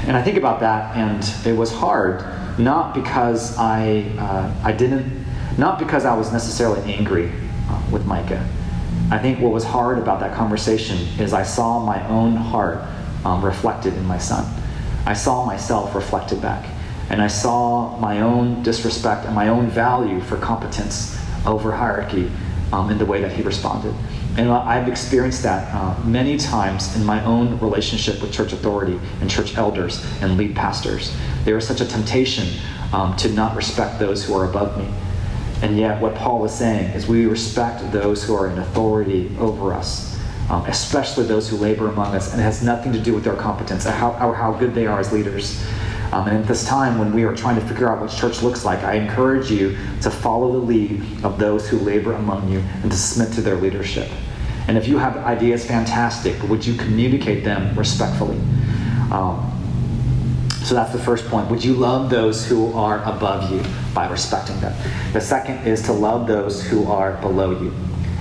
And 0.06 0.16
I 0.16 0.22
think 0.22 0.36
about 0.36 0.60
that, 0.60 0.96
and 0.96 1.46
it 1.46 1.56
was 1.56 1.70
hard, 1.70 2.24
not 2.58 2.94
because 2.94 3.56
I, 3.58 4.00
uh, 4.18 4.52
I 4.64 4.72
didn't, 4.72 5.24
not 5.58 5.78
because 5.78 6.04
I 6.04 6.16
was 6.16 6.32
necessarily 6.32 6.92
angry 6.92 7.30
uh, 7.68 7.82
with 7.92 8.06
Micah. 8.06 8.48
I 9.10 9.18
think 9.18 9.40
what 9.40 9.52
was 9.52 9.64
hard 9.64 9.98
about 9.98 10.20
that 10.20 10.34
conversation 10.34 10.96
is 11.20 11.32
I 11.32 11.42
saw 11.42 11.84
my 11.84 12.06
own 12.08 12.34
heart 12.34 12.82
um, 13.24 13.44
reflected 13.44 13.94
in 13.94 14.04
my 14.06 14.18
son. 14.18 14.46
I 15.04 15.14
saw 15.14 15.44
myself 15.44 15.94
reflected 15.94 16.40
back. 16.40 16.66
And 17.10 17.20
I 17.20 17.26
saw 17.26 17.98
my 17.98 18.20
own 18.20 18.62
disrespect 18.62 19.26
and 19.26 19.34
my 19.34 19.48
own 19.48 19.68
value 19.68 20.20
for 20.20 20.36
competence 20.36 21.18
over 21.44 21.72
hierarchy 21.72 22.30
um, 22.72 22.90
in 22.90 22.98
the 22.98 23.06
way 23.06 23.20
that 23.20 23.32
he 23.32 23.42
responded. 23.42 23.94
And 24.36 24.50
I've 24.50 24.88
experienced 24.88 25.42
that 25.42 25.74
uh, 25.74 25.98
many 26.04 26.36
times 26.36 26.94
in 26.96 27.04
my 27.04 27.24
own 27.24 27.58
relationship 27.58 28.22
with 28.22 28.32
church 28.32 28.52
authority 28.52 28.98
and 29.20 29.28
church 29.28 29.56
elders 29.56 30.04
and 30.20 30.36
lead 30.36 30.54
pastors. 30.54 31.14
There 31.44 31.56
is 31.56 31.66
such 31.66 31.80
a 31.80 31.84
temptation 31.84 32.60
um, 32.92 33.16
to 33.16 33.28
not 33.30 33.56
respect 33.56 33.98
those 33.98 34.24
who 34.24 34.34
are 34.34 34.48
above 34.48 34.78
me. 34.78 34.88
And 35.62 35.78
yet, 35.78 36.00
what 36.00 36.14
Paul 36.14 36.44
is 36.44 36.54
saying 36.54 36.92
is 36.94 37.06
we 37.06 37.26
respect 37.26 37.92
those 37.92 38.24
who 38.24 38.34
are 38.34 38.48
in 38.48 38.58
authority 38.58 39.30
over 39.38 39.74
us, 39.74 40.18
um, 40.48 40.64
especially 40.66 41.26
those 41.26 41.50
who 41.50 41.56
labor 41.56 41.88
among 41.88 42.14
us, 42.14 42.32
and 42.32 42.40
it 42.40 42.44
has 42.44 42.62
nothing 42.62 42.92
to 42.92 43.00
do 43.00 43.14
with 43.14 43.24
their 43.24 43.36
competence 43.36 43.86
or 43.86 43.90
how, 43.90 44.12
or 44.26 44.34
how 44.34 44.52
good 44.52 44.74
they 44.74 44.86
are 44.86 44.98
as 45.00 45.12
leaders. 45.12 45.62
Um, 46.12 46.26
and 46.26 46.38
at 46.38 46.46
this 46.46 46.64
time, 46.64 46.98
when 46.98 47.12
we 47.12 47.24
are 47.24 47.34
trying 47.36 47.54
to 47.54 47.66
figure 47.66 47.90
out 47.90 48.00
what 48.00 48.10
church 48.10 48.42
looks 48.42 48.64
like, 48.64 48.82
I 48.82 48.94
encourage 48.94 49.50
you 49.50 49.76
to 50.02 50.10
follow 50.10 50.52
the 50.52 50.58
lead 50.58 51.02
of 51.24 51.38
those 51.38 51.68
who 51.68 51.78
labor 51.78 52.14
among 52.14 52.50
you 52.50 52.58
and 52.82 52.90
to 52.90 52.96
submit 52.96 53.32
to 53.34 53.40
their 53.40 53.56
leadership. 53.56 54.10
And 54.66 54.76
if 54.76 54.88
you 54.88 54.98
have 54.98 55.16
ideas, 55.18 55.64
fantastic, 55.64 56.38
but 56.40 56.48
would 56.48 56.66
you 56.66 56.74
communicate 56.74 57.44
them 57.44 57.76
respectfully? 57.78 58.38
Um, 59.12 59.46
so 60.64 60.74
that's 60.74 60.92
the 60.92 60.98
first 60.98 61.26
point. 61.26 61.48
Would 61.50 61.64
you 61.64 61.74
love 61.74 62.10
those 62.10 62.46
who 62.46 62.72
are 62.74 63.02
above 63.04 63.50
you 63.50 63.62
by 63.94 64.08
respecting 64.08 64.60
them? 64.60 64.74
The 65.12 65.20
second 65.20 65.66
is 65.66 65.82
to 65.82 65.92
love 65.92 66.26
those 66.26 66.62
who 66.62 66.86
are 66.86 67.14
below 67.18 67.52
you, 67.52 67.72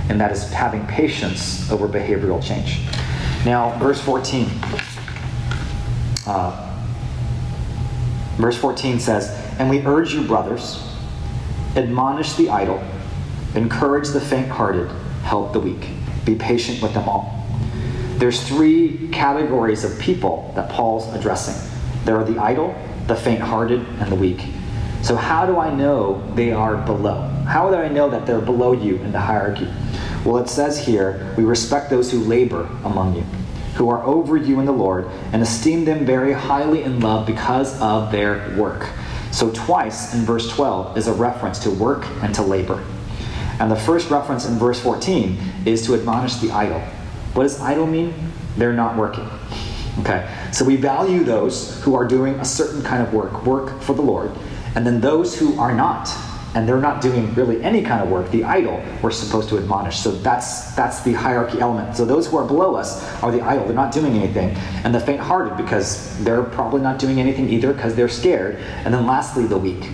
and 0.10 0.20
that 0.22 0.32
is 0.32 0.52
having 0.52 0.86
patience 0.88 1.70
over 1.72 1.88
behavioral 1.88 2.44
change. 2.44 2.82
Now, 3.46 3.78
verse 3.78 4.02
14. 4.02 4.48
Uh, 6.26 6.69
Verse 8.40 8.58
14 8.58 9.02
says, 9.02 9.30
And 9.60 9.70
we 9.70 9.86
urge 9.86 10.14
you, 10.14 10.26
brothers, 10.26 10.82
admonish 11.76 12.34
the 12.34 12.50
idle, 12.50 12.82
encourage 13.54 14.08
the 14.10 14.22
faint 14.22 14.48
hearted, 14.48 14.90
help 15.24 15.52
the 15.52 15.60
weak, 15.60 15.90
be 16.24 16.36
patient 16.36 16.82
with 16.82 16.94
them 16.94 17.08
all. 17.10 17.46
There's 18.16 18.42
three 18.48 19.10
categories 19.12 19.84
of 19.84 20.00
people 20.00 20.54
that 20.56 20.70
Paul's 20.70 21.14
addressing 21.14 21.56
there 22.06 22.16
are 22.16 22.24
the 22.24 22.42
idle, 22.42 22.74
the 23.08 23.16
faint 23.16 23.42
hearted, 23.42 23.86
and 24.00 24.10
the 24.10 24.16
weak. 24.16 24.42
So, 25.02 25.18
how 25.18 25.46
do 25.46 25.58
I 25.58 25.74
know 25.74 26.26
they 26.34 26.54
are 26.54 26.78
below? 26.78 27.22
How 27.46 27.70
do 27.70 27.76
I 27.76 27.90
know 27.90 28.10
that 28.10 28.26
they're 28.26 28.40
below 28.40 28.72
you 28.72 28.96
in 28.98 29.12
the 29.12 29.20
hierarchy? 29.20 29.68
Well, 30.24 30.38
it 30.38 30.48
says 30.48 30.84
here, 30.84 31.34
we 31.38 31.44
respect 31.44 31.90
those 31.90 32.10
who 32.10 32.20
labor 32.20 32.70
among 32.86 33.16
you 33.16 33.26
who 33.80 33.90
are 33.90 34.04
over 34.04 34.36
you 34.36 34.60
in 34.60 34.66
the 34.66 34.74
Lord, 34.74 35.10
and 35.32 35.42
esteem 35.42 35.86
them 35.86 36.06
very 36.06 36.34
highly 36.34 36.84
in 36.84 37.00
love 37.00 37.26
because 37.26 37.80
of 37.80 38.12
their 38.12 38.54
work. 38.58 38.90
So, 39.32 39.52
twice 39.52 40.14
in 40.14 40.26
verse 40.26 40.50
12 40.50 40.98
is 40.98 41.08
a 41.08 41.14
reference 41.14 41.60
to 41.60 41.72
work 41.72 42.06
and 42.22 42.36
to 42.36 42.42
labor. 42.42 42.84
And 43.58 43.72
the 43.72 43.78
first 43.78 44.10
reference 44.10 44.46
in 44.46 44.60
verse 44.60 44.82
14 44.82 45.40
is 45.66 45.86
to 45.86 45.96
admonish 45.96 46.36
the 46.36 46.52
idle. 46.52 46.82
What 47.34 47.44
does 47.44 47.62
idle 47.62 47.88
mean? 47.88 48.14
They're 48.58 48.74
not 48.74 48.98
working. 48.98 49.30
Okay, 50.00 50.30
so 50.52 50.66
we 50.66 50.76
value 50.76 51.24
those 51.24 51.82
who 51.82 51.96
are 51.96 52.06
doing 52.06 52.34
a 52.36 52.46
certain 52.46 52.84
kind 52.84 53.02
of 53.02 53.14
work, 53.14 53.46
work 53.46 53.82
for 53.82 53.94
the 53.94 54.02
Lord, 54.02 54.32
and 54.76 54.86
then 54.86 55.00
those 55.00 55.40
who 55.40 55.58
are 55.58 55.74
not 55.74 56.14
and 56.60 56.68
they're 56.68 56.82
not 56.82 57.02
doing 57.02 57.34
really 57.36 57.64
any 57.64 57.82
kind 57.82 58.04
of 58.04 58.10
work, 58.10 58.30
the 58.32 58.44
idle, 58.44 58.84
we're 59.02 59.12
supposed 59.12 59.48
to 59.48 59.58
admonish. 59.58 59.98
So 59.98 60.12
that's 60.12 60.76
that's 60.76 61.02
the 61.04 61.14
hierarchy 61.14 61.62
element. 61.62 61.96
So 61.96 62.04
those 62.04 62.28
who 62.28 62.36
are 62.36 62.46
below 62.46 62.76
us 62.76 63.02
are 63.24 63.32
the 63.32 63.40
idle, 63.40 63.64
they're 63.64 63.74
not 63.74 63.94
doing 63.94 64.18
anything. 64.18 64.50
And 64.84 64.94
the 64.94 65.00
faint 65.00 65.22
hearted, 65.22 65.56
because 65.56 66.22
they're 66.26 66.44
probably 66.44 66.82
not 66.82 67.00
doing 67.00 67.22
anything 67.22 67.50
either 67.50 67.72
because 67.72 67.96
they're 67.96 68.10
scared. 68.10 68.58
And 68.84 68.94
then 68.94 69.08
lastly, 69.08 69.46
the 69.46 69.58
weak. 69.58 69.90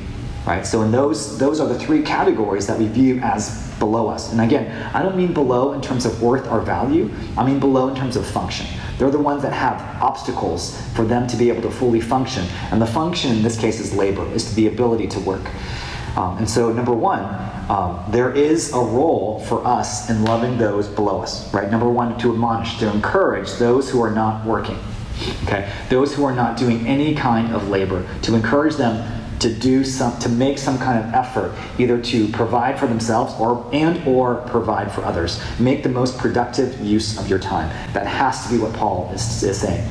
Right? 0.47 0.65
So 0.65 0.81
in 0.81 0.91
those 0.91 1.37
those 1.37 1.59
are 1.59 1.67
the 1.67 1.77
three 1.77 2.01
categories 2.01 2.65
that 2.65 2.79
we 2.79 2.87
view 2.87 3.19
as 3.19 3.71
below 3.77 4.07
us. 4.09 4.31
And 4.31 4.41
again, 4.41 4.65
I 4.95 5.03
don't 5.03 5.15
mean 5.15 5.33
below 5.35 5.73
in 5.73 5.81
terms 5.81 6.03
of 6.07 6.19
worth 6.19 6.47
or 6.47 6.61
value, 6.61 7.11
I 7.37 7.45
mean 7.45 7.59
below 7.59 7.89
in 7.89 7.95
terms 7.95 8.15
of 8.15 8.25
function. 8.25 8.65
They're 8.97 9.11
the 9.11 9.19
ones 9.19 9.43
that 9.43 9.53
have 9.53 10.01
obstacles 10.01 10.81
for 10.93 11.05
them 11.05 11.27
to 11.27 11.37
be 11.37 11.49
able 11.49 11.61
to 11.61 11.69
fully 11.69 12.01
function. 12.01 12.45
And 12.71 12.81
the 12.81 12.87
function 12.87 13.35
in 13.35 13.43
this 13.43 13.59
case 13.59 13.79
is 13.79 13.93
labor, 13.93 14.25
is 14.33 14.55
the 14.55 14.65
ability 14.65 15.07
to 15.09 15.19
work. 15.19 15.45
Um, 16.15 16.37
and 16.37 16.49
so, 16.49 16.71
number 16.71 16.93
one, 16.93 17.23
um, 17.69 18.05
there 18.09 18.31
is 18.31 18.71
a 18.73 18.79
role 18.79 19.39
for 19.41 19.65
us 19.65 20.09
in 20.09 20.23
loving 20.23 20.57
those 20.57 20.87
below 20.87 21.21
us, 21.21 21.51
right? 21.53 21.69
Number 21.69 21.89
one, 21.89 22.17
to 22.19 22.31
admonish, 22.31 22.77
to 22.79 22.91
encourage 22.91 23.51
those 23.53 23.89
who 23.89 24.01
are 24.01 24.11
not 24.11 24.45
working, 24.45 24.77
okay? 25.43 25.71
Those 25.89 26.13
who 26.15 26.23
are 26.23 26.35
not 26.35 26.57
doing 26.57 26.85
any 26.87 27.15
kind 27.15 27.53
of 27.53 27.69
labor, 27.69 28.07
to 28.21 28.35
encourage 28.35 28.75
them 28.75 29.11
to 29.39 29.53
do 29.53 29.83
some, 29.83 30.17
to 30.19 30.29
make 30.29 30.57
some 30.57 30.77
kind 30.77 31.03
of 31.03 31.13
effort, 31.13 31.53
either 31.77 32.01
to 32.01 32.27
provide 32.29 32.79
for 32.79 32.87
themselves 32.87 33.33
or 33.39 33.69
and 33.73 34.07
or 34.07 34.35
provide 34.47 34.91
for 34.91 35.03
others. 35.03 35.41
Make 35.59 35.83
the 35.83 35.89
most 35.89 36.17
productive 36.17 36.79
use 36.79 37.19
of 37.19 37.27
your 37.27 37.39
time. 37.39 37.69
That 37.93 38.07
has 38.07 38.45
to 38.45 38.53
be 38.53 38.57
what 38.57 38.73
Paul 38.73 39.11
is, 39.13 39.43
is 39.43 39.59
saying. 39.59 39.85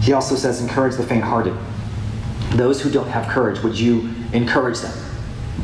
He 0.00 0.12
also 0.12 0.36
says, 0.36 0.60
encourage 0.60 0.96
the 0.96 1.02
faint-hearted. 1.02 1.54
Those 2.50 2.80
who 2.80 2.90
don't 2.90 3.08
have 3.08 3.26
courage, 3.28 3.60
would 3.62 3.76
you 3.76 4.14
encourage 4.32 4.78
them? 4.80 4.92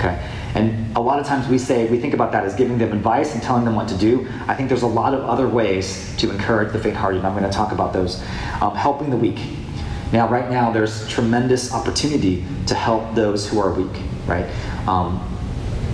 Okay? 0.01 0.19
And 0.55 0.97
a 0.97 1.01
lot 1.01 1.21
of 1.21 1.27
times 1.27 1.47
we 1.47 1.59
say, 1.59 1.87
we 1.89 2.01
think 2.01 2.15
about 2.15 2.33
that 2.33 2.45
as 2.45 2.55
giving 2.55 2.79
them 2.79 2.93
advice 2.93 3.35
and 3.35 3.43
telling 3.43 3.67
them 3.67 3.77
what 3.77 3.87
to 3.89 3.97
do. 3.97 4.27
I 4.49 4.55
think 4.55 4.69
there's 4.69 4.83
a 4.83 4.87
lot 4.87 5.13
of 5.13 5.23
other 5.25 5.47
ways 5.47 6.17
to 6.17 6.31
encourage 6.31 6.73
the 6.73 6.79
faint 6.79 6.97
hearted, 6.97 7.19
and 7.19 7.27
I'm 7.27 7.39
going 7.39 7.49
to 7.49 7.55
talk 7.55 7.71
about 7.73 7.93
those. 7.93 8.21
Um, 8.63 8.75
helping 8.75 9.11
the 9.11 9.17
weak. 9.17 9.39
Now, 10.11 10.27
right 10.29 10.51
now, 10.51 10.73
there's 10.73 11.07
tremendous 11.07 11.73
opportunity 11.73 12.45
to 12.67 12.75
help 12.75 13.15
those 13.15 13.49
who 13.49 13.61
are 13.61 13.73
weak, 13.73 14.03
right? 14.27 14.47
Um, 14.89 15.25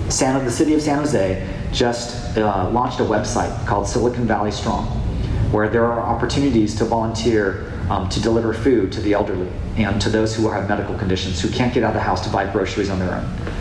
San, 0.09 0.43
the 0.45 0.53
city 0.53 0.73
of 0.73 0.81
San 0.81 0.99
Jose 0.99 1.47
just 1.73 2.39
uh, 2.39 2.71
launched 2.71 3.01
a 3.01 3.05
website 3.05 3.67
called 3.67 3.89
Silicon 3.89 4.25
Valley 4.25 4.53
Strong, 4.53 4.87
where 5.51 5.69
there 5.69 5.85
are 5.85 6.01
opportunities 6.01 6.77
to 6.77 6.85
volunteer 6.85 7.73
um, 7.91 8.09
to 8.09 8.21
deliver 8.23 8.55
food 8.55 8.93
to 8.93 9.01
the 9.01 9.13
elderly 9.13 9.49
and 9.77 10.01
to 10.01 10.09
those 10.09 10.35
who 10.35 10.49
have 10.49 10.69
medical 10.69 10.97
conditions 10.97 11.41
who 11.41 11.51
can't 11.51 11.75
get 11.75 11.83
out 11.83 11.89
of 11.89 11.95
the 11.95 12.01
house 12.01 12.25
to 12.25 12.31
buy 12.31 12.51
groceries 12.51 12.89
on 12.89 12.99
their 12.99 13.15
own. 13.15 13.56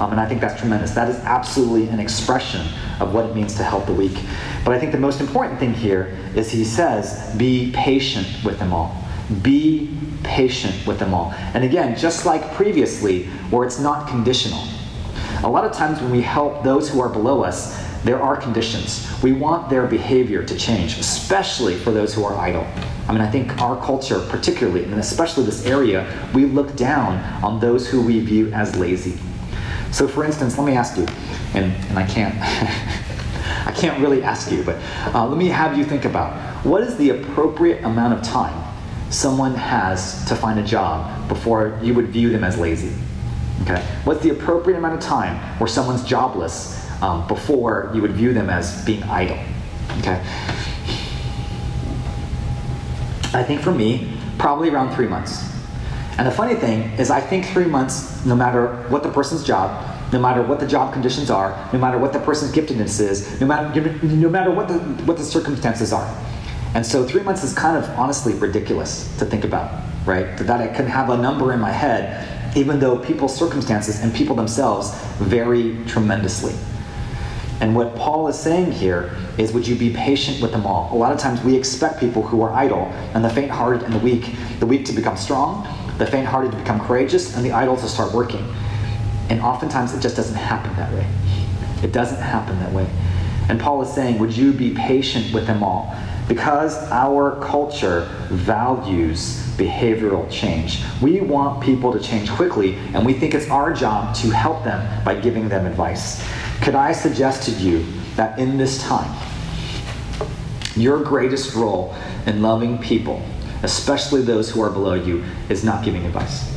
Um, 0.00 0.12
and 0.12 0.20
I 0.20 0.26
think 0.26 0.40
that's 0.40 0.58
tremendous. 0.58 0.92
That 0.92 1.10
is 1.10 1.16
absolutely 1.16 1.86
an 1.88 2.00
expression 2.00 2.66
of 3.00 3.12
what 3.12 3.26
it 3.26 3.34
means 3.34 3.54
to 3.56 3.62
help 3.62 3.84
the 3.84 3.92
weak. 3.92 4.18
But 4.64 4.74
I 4.74 4.78
think 4.78 4.92
the 4.92 4.98
most 4.98 5.20
important 5.20 5.60
thing 5.60 5.74
here 5.74 6.16
is 6.34 6.50
he 6.50 6.64
says, 6.64 7.36
be 7.36 7.70
patient 7.74 8.26
with 8.42 8.58
them 8.58 8.72
all. 8.72 8.96
Be 9.42 9.94
patient 10.22 10.86
with 10.86 10.98
them 10.98 11.12
all. 11.12 11.32
And 11.52 11.64
again, 11.64 11.98
just 11.98 12.24
like 12.24 12.50
previously, 12.54 13.24
where 13.50 13.66
it's 13.66 13.78
not 13.78 14.08
conditional. 14.08 14.62
A 15.42 15.48
lot 15.48 15.66
of 15.66 15.72
times 15.72 16.00
when 16.00 16.10
we 16.10 16.22
help 16.22 16.64
those 16.64 16.88
who 16.88 17.02
are 17.02 17.10
below 17.10 17.44
us, 17.44 17.78
there 18.02 18.22
are 18.22 18.38
conditions. 18.38 19.06
We 19.22 19.32
want 19.32 19.68
their 19.68 19.86
behavior 19.86 20.42
to 20.42 20.56
change, 20.56 20.98
especially 20.98 21.76
for 21.76 21.90
those 21.90 22.14
who 22.14 22.24
are 22.24 22.34
idle. 22.34 22.66
I 23.06 23.12
mean, 23.12 23.20
I 23.20 23.30
think 23.30 23.60
our 23.60 23.78
culture, 23.84 24.20
particularly, 24.30 24.84
and 24.84 24.94
especially 24.94 25.44
this 25.44 25.66
area, 25.66 26.06
we 26.32 26.46
look 26.46 26.74
down 26.74 27.18
on 27.44 27.60
those 27.60 27.86
who 27.86 28.00
we 28.00 28.20
view 28.20 28.50
as 28.54 28.74
lazy. 28.76 29.18
So, 29.92 30.06
for 30.06 30.24
instance, 30.24 30.56
let 30.56 30.66
me 30.66 30.74
ask 30.74 30.96
you, 30.96 31.06
and, 31.54 31.72
and 31.88 31.98
I 31.98 32.06
can't. 32.06 32.34
I 33.66 33.72
can't 33.72 34.00
really 34.00 34.22
ask 34.22 34.50
you, 34.50 34.62
but 34.62 34.76
uh, 35.14 35.26
let 35.26 35.36
me 35.36 35.48
have 35.48 35.76
you 35.76 35.84
think 35.84 36.04
about 36.04 36.34
what 36.64 36.82
is 36.82 36.96
the 36.96 37.10
appropriate 37.10 37.84
amount 37.84 38.14
of 38.14 38.22
time 38.22 38.56
someone 39.10 39.54
has 39.54 40.24
to 40.26 40.36
find 40.36 40.58
a 40.58 40.62
job 40.62 41.28
before 41.28 41.78
you 41.82 41.94
would 41.94 42.08
view 42.08 42.30
them 42.30 42.44
as 42.44 42.58
lazy? 42.58 42.92
Okay, 43.62 43.82
what's 44.04 44.22
the 44.22 44.30
appropriate 44.30 44.76
amount 44.76 44.94
of 44.94 45.00
time 45.00 45.36
where 45.58 45.68
someone's 45.68 46.04
jobless 46.04 46.80
um, 47.02 47.26
before 47.26 47.90
you 47.94 48.02
would 48.02 48.12
view 48.12 48.32
them 48.32 48.50
as 48.50 48.84
being 48.84 49.02
idle. 49.04 49.38
Okay? 49.98 50.20
I 53.32 53.42
think 53.42 53.60
for 53.60 53.72
me, 53.72 54.16
probably 54.38 54.70
around 54.70 54.94
three 54.94 55.06
months. 55.06 55.49
And 56.20 56.26
the 56.26 56.32
funny 56.32 56.54
thing 56.54 56.82
is, 56.98 57.10
I 57.10 57.18
think 57.18 57.46
three 57.46 57.64
months, 57.64 58.26
no 58.26 58.36
matter 58.36 58.76
what 58.90 59.02
the 59.02 59.08
person's 59.08 59.42
job, 59.42 60.12
no 60.12 60.20
matter 60.20 60.42
what 60.42 60.60
the 60.60 60.66
job 60.66 60.92
conditions 60.92 61.30
are, 61.30 61.56
no 61.72 61.78
matter 61.78 61.96
what 61.96 62.12
the 62.12 62.18
person's 62.18 62.52
giftedness 62.52 63.00
is, 63.00 63.40
no 63.40 63.46
matter, 63.46 63.80
no 64.02 64.28
matter 64.28 64.50
what, 64.50 64.68
the, 64.68 64.80
what 65.04 65.16
the 65.16 65.24
circumstances 65.24 65.94
are. 65.94 66.06
And 66.74 66.84
so 66.84 67.06
three 67.06 67.22
months 67.22 67.42
is 67.42 67.54
kind 67.54 67.74
of 67.74 67.88
honestly 67.98 68.34
ridiculous 68.34 69.16
to 69.16 69.24
think 69.24 69.44
about, 69.44 69.82
right? 70.04 70.36
That 70.36 70.60
I 70.60 70.66
can 70.66 70.84
have 70.84 71.08
a 71.08 71.16
number 71.16 71.54
in 71.54 71.58
my 71.58 71.72
head, 71.72 72.54
even 72.54 72.78
though 72.78 72.98
people's 72.98 73.34
circumstances 73.34 74.02
and 74.02 74.14
people 74.14 74.36
themselves 74.36 74.94
vary 75.20 75.82
tremendously. 75.86 76.52
And 77.60 77.74
what 77.74 77.94
Paul 77.94 78.28
is 78.28 78.38
saying 78.38 78.72
here 78.72 79.16
is, 79.38 79.52
would 79.52 79.66
you 79.66 79.74
be 79.74 79.94
patient 79.94 80.42
with 80.42 80.52
them 80.52 80.66
all? 80.66 80.94
A 80.94 80.96
lot 80.96 81.12
of 81.12 81.18
times 81.18 81.42
we 81.42 81.56
expect 81.56 81.98
people 81.98 82.22
who 82.22 82.42
are 82.42 82.50
idle 82.52 82.86
and 83.14 83.24
the 83.24 83.30
faint 83.30 83.50
hearted 83.50 83.82
and 83.84 83.92
the 83.94 83.98
weak, 83.98 84.34
the 84.60 84.66
weak 84.66 84.84
to 84.86 84.92
become 84.92 85.16
strong, 85.16 85.66
the 86.00 86.06
faint 86.06 86.26
hearted 86.26 86.50
to 86.50 86.56
become 86.56 86.80
courageous, 86.80 87.36
and 87.36 87.44
the 87.44 87.52
idle 87.52 87.76
to 87.76 87.86
start 87.86 88.14
working. 88.14 88.42
And 89.28 89.42
oftentimes 89.42 89.92
it 89.92 90.00
just 90.00 90.16
doesn't 90.16 90.34
happen 90.34 90.74
that 90.76 90.90
way. 90.94 91.06
It 91.82 91.92
doesn't 91.92 92.20
happen 92.20 92.58
that 92.60 92.72
way. 92.72 92.88
And 93.50 93.60
Paul 93.60 93.82
is 93.82 93.92
saying, 93.92 94.18
would 94.18 94.34
you 94.34 94.54
be 94.54 94.72
patient 94.74 95.32
with 95.34 95.46
them 95.46 95.62
all? 95.62 95.94
Because 96.26 96.74
our 96.90 97.38
culture 97.40 98.08
values 98.30 99.46
behavioral 99.58 100.30
change. 100.30 100.82
We 101.02 101.20
want 101.20 101.62
people 101.62 101.92
to 101.92 102.00
change 102.00 102.30
quickly, 102.30 102.76
and 102.94 103.04
we 103.04 103.12
think 103.12 103.34
it's 103.34 103.50
our 103.50 103.74
job 103.74 104.14
to 104.16 104.30
help 104.30 104.64
them 104.64 105.04
by 105.04 105.16
giving 105.16 105.50
them 105.50 105.66
advice. 105.66 106.24
Could 106.62 106.76
I 106.76 106.92
suggest 106.92 107.42
to 107.42 107.50
you 107.50 107.84
that 108.16 108.38
in 108.38 108.56
this 108.56 108.82
time, 108.82 109.14
your 110.76 111.02
greatest 111.02 111.54
role 111.54 111.94
in 112.24 112.40
loving 112.40 112.78
people, 112.78 113.22
especially 113.62 114.22
those 114.22 114.50
who 114.50 114.62
are 114.62 114.70
below 114.70 114.94
you, 114.94 115.24
is 115.48 115.64
not 115.64 115.84
giving 115.84 116.04
advice? 116.04 116.52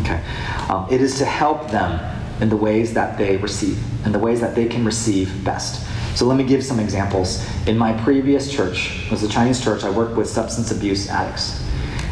Okay. 0.00 0.22
Um, 0.68 0.86
it 0.90 1.00
is 1.00 1.18
to 1.18 1.24
help 1.24 1.70
them 1.70 2.00
in 2.40 2.48
the 2.48 2.56
ways 2.56 2.92
that 2.94 3.16
they 3.16 3.36
receive, 3.36 3.82
in 4.04 4.12
the 4.12 4.18
ways 4.18 4.40
that 4.40 4.54
they 4.54 4.66
can 4.66 4.84
receive 4.84 5.44
best. 5.44 5.86
So 6.16 6.26
let 6.26 6.36
me 6.36 6.44
give 6.44 6.64
some 6.64 6.80
examples. 6.80 7.46
In 7.66 7.76
my 7.76 7.92
previous 8.02 8.50
church, 8.50 9.06
was 9.10 9.22
a 9.22 9.28
Chinese 9.28 9.62
church, 9.62 9.84
I 9.84 9.90
worked 9.90 10.16
with 10.16 10.28
substance 10.28 10.70
abuse 10.70 11.08
addicts. 11.08 11.62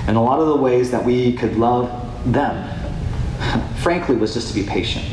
And 0.06 0.16
a 0.16 0.20
lot 0.20 0.38
of 0.38 0.48
the 0.48 0.56
ways 0.56 0.90
that 0.90 1.04
we 1.04 1.34
could 1.34 1.56
love 1.56 1.90
them, 2.30 2.70
frankly, 3.76 4.16
was 4.16 4.34
just 4.34 4.48
to 4.48 4.54
be 4.54 4.66
patient 4.66 5.04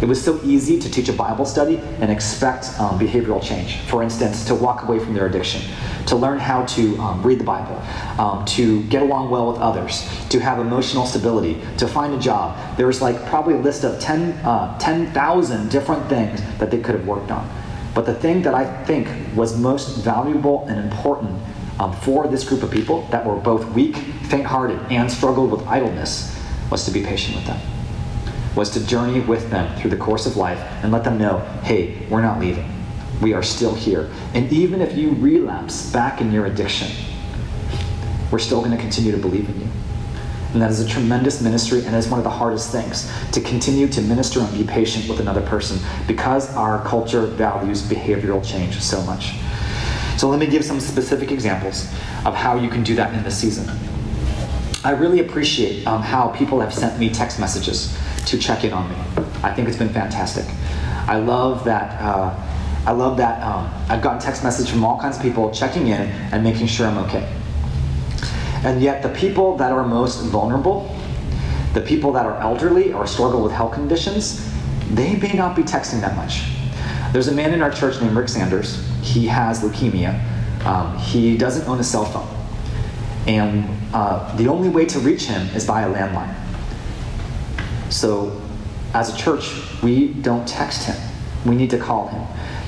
it 0.00 0.08
was 0.08 0.22
so 0.22 0.40
easy 0.42 0.78
to 0.78 0.90
teach 0.90 1.10
a 1.10 1.12
Bible 1.12 1.44
study 1.44 1.76
and 2.00 2.10
expect 2.10 2.68
um, 2.80 2.98
behavioral 2.98 3.42
change. 3.42 3.76
For 3.80 4.02
instance, 4.02 4.46
to 4.46 4.54
walk 4.54 4.84
away 4.84 4.98
from 4.98 5.12
their 5.12 5.26
addiction, 5.26 5.60
to 6.10 6.16
learn 6.16 6.38
how 6.38 6.64
to 6.66 6.98
um, 6.98 7.22
read 7.22 7.38
the 7.38 7.44
Bible, 7.44 7.80
um, 8.20 8.44
to 8.44 8.82
get 8.84 9.00
along 9.00 9.30
well 9.30 9.50
with 9.50 9.60
others, 9.60 10.08
to 10.28 10.40
have 10.40 10.58
emotional 10.58 11.06
stability, 11.06 11.62
to 11.78 11.86
find 11.86 12.12
a 12.12 12.18
job. 12.18 12.76
There 12.76 12.88
was 12.88 13.00
like 13.00 13.24
probably 13.26 13.54
a 13.54 13.58
list 13.58 13.84
of 13.84 14.00
10,000 14.00 14.44
uh, 14.44 14.78
10, 14.78 15.68
different 15.68 16.08
things 16.08 16.42
that 16.58 16.70
they 16.70 16.80
could 16.80 16.96
have 16.96 17.06
worked 17.06 17.30
on. 17.30 17.48
But 17.94 18.06
the 18.06 18.14
thing 18.14 18.42
that 18.42 18.54
I 18.54 18.84
think 18.84 19.08
was 19.36 19.56
most 19.56 19.98
valuable 19.98 20.66
and 20.66 20.80
important 20.90 21.40
um, 21.78 21.92
for 21.92 22.26
this 22.26 22.42
group 22.42 22.64
of 22.64 22.72
people 22.72 23.06
that 23.10 23.24
were 23.24 23.36
both 23.36 23.64
weak, 23.72 23.96
faint 24.28 24.46
hearted, 24.46 24.80
and 24.90 25.10
struggled 25.10 25.52
with 25.52 25.64
idleness 25.68 26.36
was 26.72 26.84
to 26.86 26.90
be 26.90 27.02
patient 27.04 27.36
with 27.36 27.46
them 27.46 27.60
was 28.56 28.70
to 28.70 28.84
journey 28.84 29.20
with 29.20 29.48
them 29.50 29.78
through 29.78 29.90
the 29.90 29.96
course 29.96 30.26
of 30.26 30.36
life 30.36 30.58
and 30.82 30.90
let 30.90 31.04
them 31.04 31.16
know 31.16 31.38
hey, 31.62 32.04
we're 32.08 32.20
not 32.20 32.40
leaving. 32.40 32.79
We 33.20 33.34
are 33.34 33.42
still 33.42 33.74
here. 33.74 34.10
And 34.34 34.50
even 34.52 34.80
if 34.80 34.96
you 34.96 35.12
relapse 35.12 35.90
back 35.92 36.20
in 36.20 36.32
your 36.32 36.46
addiction, 36.46 36.88
we're 38.30 38.38
still 38.38 38.60
going 38.60 38.72
to 38.72 38.78
continue 38.78 39.12
to 39.12 39.18
believe 39.18 39.48
in 39.48 39.60
you. 39.60 39.68
And 40.52 40.62
that 40.62 40.70
is 40.70 40.80
a 40.80 40.88
tremendous 40.88 41.40
ministry 41.40 41.84
and 41.84 41.94
it's 41.94 42.08
one 42.08 42.18
of 42.18 42.24
the 42.24 42.30
hardest 42.30 42.72
things 42.72 43.10
to 43.32 43.40
continue 43.40 43.86
to 43.88 44.00
minister 44.02 44.40
and 44.40 44.52
be 44.52 44.64
patient 44.64 45.08
with 45.08 45.20
another 45.20 45.42
person 45.42 45.78
because 46.08 46.52
our 46.56 46.84
culture 46.84 47.26
values 47.26 47.82
behavioral 47.82 48.44
change 48.44 48.80
so 48.80 49.00
much. 49.02 49.34
So 50.16 50.28
let 50.28 50.40
me 50.40 50.46
give 50.46 50.64
some 50.64 50.80
specific 50.80 51.30
examples 51.30 51.84
of 52.26 52.34
how 52.34 52.56
you 52.56 52.68
can 52.68 52.82
do 52.82 52.96
that 52.96 53.14
in 53.14 53.22
this 53.22 53.38
season. 53.38 53.70
I 54.82 54.90
really 54.90 55.20
appreciate 55.20 55.86
um, 55.86 56.02
how 56.02 56.28
people 56.28 56.60
have 56.60 56.74
sent 56.74 56.98
me 56.98 57.10
text 57.10 57.38
messages 57.38 57.96
to 58.26 58.38
check 58.38 58.64
in 58.64 58.72
on 58.72 58.88
me. 58.90 58.96
I 59.42 59.54
think 59.54 59.68
it's 59.68 59.76
been 59.76 59.90
fantastic. 59.90 60.46
I 61.06 61.18
love 61.18 61.64
that. 61.64 62.00
Uh, 62.00 62.34
I 62.86 62.92
love 62.92 63.16
that 63.18 63.42
um, 63.42 63.70
I've 63.88 64.02
gotten 64.02 64.20
text 64.20 64.42
messages 64.42 64.70
from 64.70 64.84
all 64.84 64.98
kinds 64.98 65.16
of 65.16 65.22
people 65.22 65.50
checking 65.50 65.88
in 65.88 66.00
and 66.32 66.42
making 66.42 66.66
sure 66.66 66.86
I'm 66.86 66.98
okay. 66.98 67.30
And 68.64 68.82
yet, 68.82 69.02
the 69.02 69.08
people 69.10 69.56
that 69.56 69.72
are 69.72 69.86
most 69.86 70.20
vulnerable, 70.24 70.94
the 71.72 71.80
people 71.80 72.12
that 72.12 72.26
are 72.26 72.38
elderly 72.40 72.92
or 72.92 73.06
struggle 73.06 73.42
with 73.42 73.52
health 73.52 73.72
conditions, 73.72 74.46
they 74.90 75.16
may 75.16 75.32
not 75.32 75.56
be 75.56 75.62
texting 75.62 76.00
that 76.00 76.16
much. 76.16 76.42
There's 77.12 77.28
a 77.28 77.32
man 77.32 77.52
in 77.52 77.62
our 77.62 77.70
church 77.70 78.00
named 78.00 78.16
Rick 78.16 78.28
Sanders. 78.28 78.86
He 79.02 79.26
has 79.26 79.62
leukemia. 79.62 80.20
Um, 80.64 80.96
he 80.98 81.36
doesn't 81.36 81.66
own 81.68 81.80
a 81.80 81.84
cell 81.84 82.04
phone. 82.04 82.28
And 83.26 83.68
uh, 83.92 84.34
the 84.36 84.48
only 84.48 84.68
way 84.68 84.84
to 84.86 84.98
reach 84.98 85.24
him 85.24 85.46
is 85.54 85.66
by 85.66 85.82
a 85.82 85.92
landline. 85.92 86.34
So, 87.90 88.40
as 88.94 89.14
a 89.14 89.16
church, 89.16 89.52
we 89.82 90.08
don't 90.08 90.46
text 90.46 90.86
him. 90.86 90.96
We 91.46 91.56
need 91.56 91.70
to 91.70 91.78
call 91.78 92.08
him. 92.08 92.26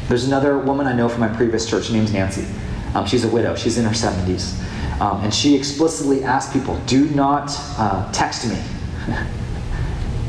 There's 0.09 0.27
another 0.27 0.59
woman 0.59 0.87
I 0.87 0.93
know 0.93 1.09
from 1.09 1.21
my 1.21 1.29
previous 1.29 1.69
church. 1.69 1.89
Her 1.89 1.95
name's 1.95 2.13
Nancy. 2.13 2.47
Um, 2.95 3.07
she's 3.07 3.25
a 3.25 3.29
widow. 3.29 3.55
She's 3.55 3.79
in 3.79 3.85
her 3.85 3.91
70s. 3.91 4.61
Um, 5.01 5.23
and 5.25 5.35
she 5.35 5.57
explicitly 5.57 6.23
asked 6.23 6.53
people 6.53 6.79
do 6.87 7.07
not 7.11 7.51
uh, 7.79 8.11
text 8.13 8.49
me, 8.49 8.61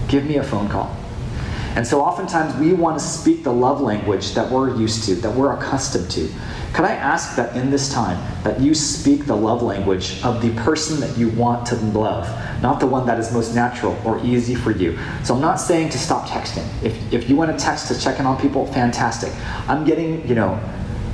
give 0.07 0.25
me 0.25 0.37
a 0.37 0.43
phone 0.43 0.69
call. 0.69 0.95
And 1.75 1.85
so 1.85 2.01
oftentimes 2.01 2.55
we 2.59 2.73
want 2.73 2.99
to 2.99 3.03
speak 3.03 3.43
the 3.43 3.53
love 3.53 3.81
language 3.81 4.33
that 4.33 4.49
we're 4.49 4.75
used 4.75 5.05
to, 5.05 5.15
that 5.15 5.33
we're 5.33 5.53
accustomed 5.53 6.09
to. 6.11 6.29
Could 6.73 6.85
I 6.85 6.93
ask 6.95 7.35
that 7.35 7.55
in 7.55 7.69
this 7.69 7.91
time 7.91 8.17
that 8.43 8.59
you 8.59 8.73
speak 8.73 9.25
the 9.25 9.35
love 9.35 9.61
language 9.61 10.23
of 10.23 10.41
the 10.41 10.53
person 10.63 10.99
that 10.99 11.17
you 11.17 11.29
want 11.29 11.65
to 11.67 11.75
love, 11.75 12.27
not 12.61 12.79
the 12.79 12.87
one 12.87 13.05
that 13.05 13.19
is 13.19 13.31
most 13.31 13.53
natural 13.53 13.99
or 14.05 14.23
easy 14.25 14.55
for 14.55 14.71
you? 14.71 14.97
So 15.23 15.35
I'm 15.35 15.41
not 15.41 15.59
saying 15.59 15.89
to 15.89 15.99
stop 15.99 16.27
texting. 16.27 16.67
If, 16.83 17.13
if 17.13 17.29
you 17.29 17.35
want 17.35 17.57
to 17.57 17.63
text 17.63 17.87
to 17.89 17.99
check 17.99 18.19
in 18.19 18.25
on 18.25 18.39
people, 18.39 18.65
fantastic. 18.73 19.31
I'm 19.67 19.85
getting, 19.85 20.27
you 20.27 20.35
know, 20.35 20.59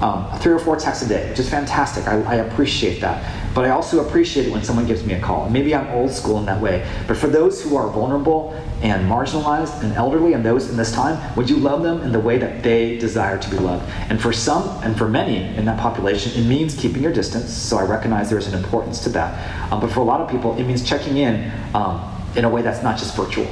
um, 0.01 0.39
three 0.39 0.53
or 0.53 0.59
four 0.59 0.77
texts 0.77 1.03
a 1.05 1.09
day, 1.09 1.29
which 1.29 1.39
is 1.39 1.49
fantastic. 1.49 2.07
I, 2.07 2.21
I, 2.21 2.35
appreciate 2.35 3.01
that. 3.01 3.53
But 3.53 3.65
I 3.65 3.71
also 3.71 4.05
appreciate 4.07 4.47
it 4.47 4.51
when 4.51 4.63
someone 4.63 4.85
gives 4.85 5.03
me 5.03 5.13
a 5.13 5.19
call. 5.19 5.49
Maybe 5.49 5.75
I'm 5.75 5.87
old 5.87 6.11
school 6.11 6.37
in 6.37 6.45
that 6.45 6.61
way. 6.61 6.87
But 7.07 7.17
for 7.17 7.27
those 7.27 7.61
who 7.61 7.75
are 7.75 7.89
vulnerable 7.89 8.53
and 8.81 9.09
marginalized 9.09 9.83
and 9.83 9.91
elderly 9.93 10.33
and 10.33 10.45
those 10.45 10.69
in 10.69 10.77
this 10.77 10.93
time, 10.93 11.35
would 11.35 11.49
you 11.49 11.57
love 11.57 11.83
them 11.83 12.01
in 12.01 12.13
the 12.13 12.19
way 12.19 12.37
that 12.37 12.63
they 12.63 12.97
desire 12.97 13.37
to 13.37 13.49
be 13.49 13.57
loved? 13.57 13.89
And 14.09 14.21
for 14.21 14.31
some, 14.31 14.63
and 14.83 14.97
for 14.97 15.09
many 15.09 15.43
in 15.57 15.65
that 15.65 15.79
population, 15.79 16.31
it 16.41 16.47
means 16.47 16.75
keeping 16.79 17.03
your 17.03 17.13
distance. 17.13 17.51
So 17.51 17.77
I 17.77 17.83
recognize 17.83 18.29
there's 18.29 18.47
an 18.47 18.57
importance 18.57 19.03
to 19.03 19.09
that. 19.09 19.71
Um, 19.71 19.81
but 19.81 19.91
for 19.91 19.99
a 19.99 20.05
lot 20.05 20.21
of 20.21 20.29
people, 20.29 20.57
it 20.57 20.63
means 20.63 20.87
checking 20.87 21.17
in 21.17 21.51
um, 21.73 22.01
in 22.37 22.45
a 22.45 22.49
way 22.49 22.61
that's 22.61 22.83
not 22.83 22.97
just 22.97 23.17
virtual. 23.17 23.47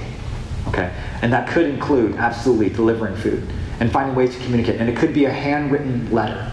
Okay? 0.69 0.93
And 1.21 1.33
that 1.33 1.49
could 1.49 1.65
include 1.65 2.15
absolutely 2.15 2.69
delivering 2.69 3.15
food 3.17 3.51
and 3.79 3.91
finding 3.91 4.15
ways 4.15 4.35
to 4.35 4.43
communicate. 4.43 4.79
And 4.79 4.89
it 4.89 4.97
could 4.97 5.13
be 5.13 5.25
a 5.25 5.31
handwritten 5.31 6.11
letter. 6.11 6.51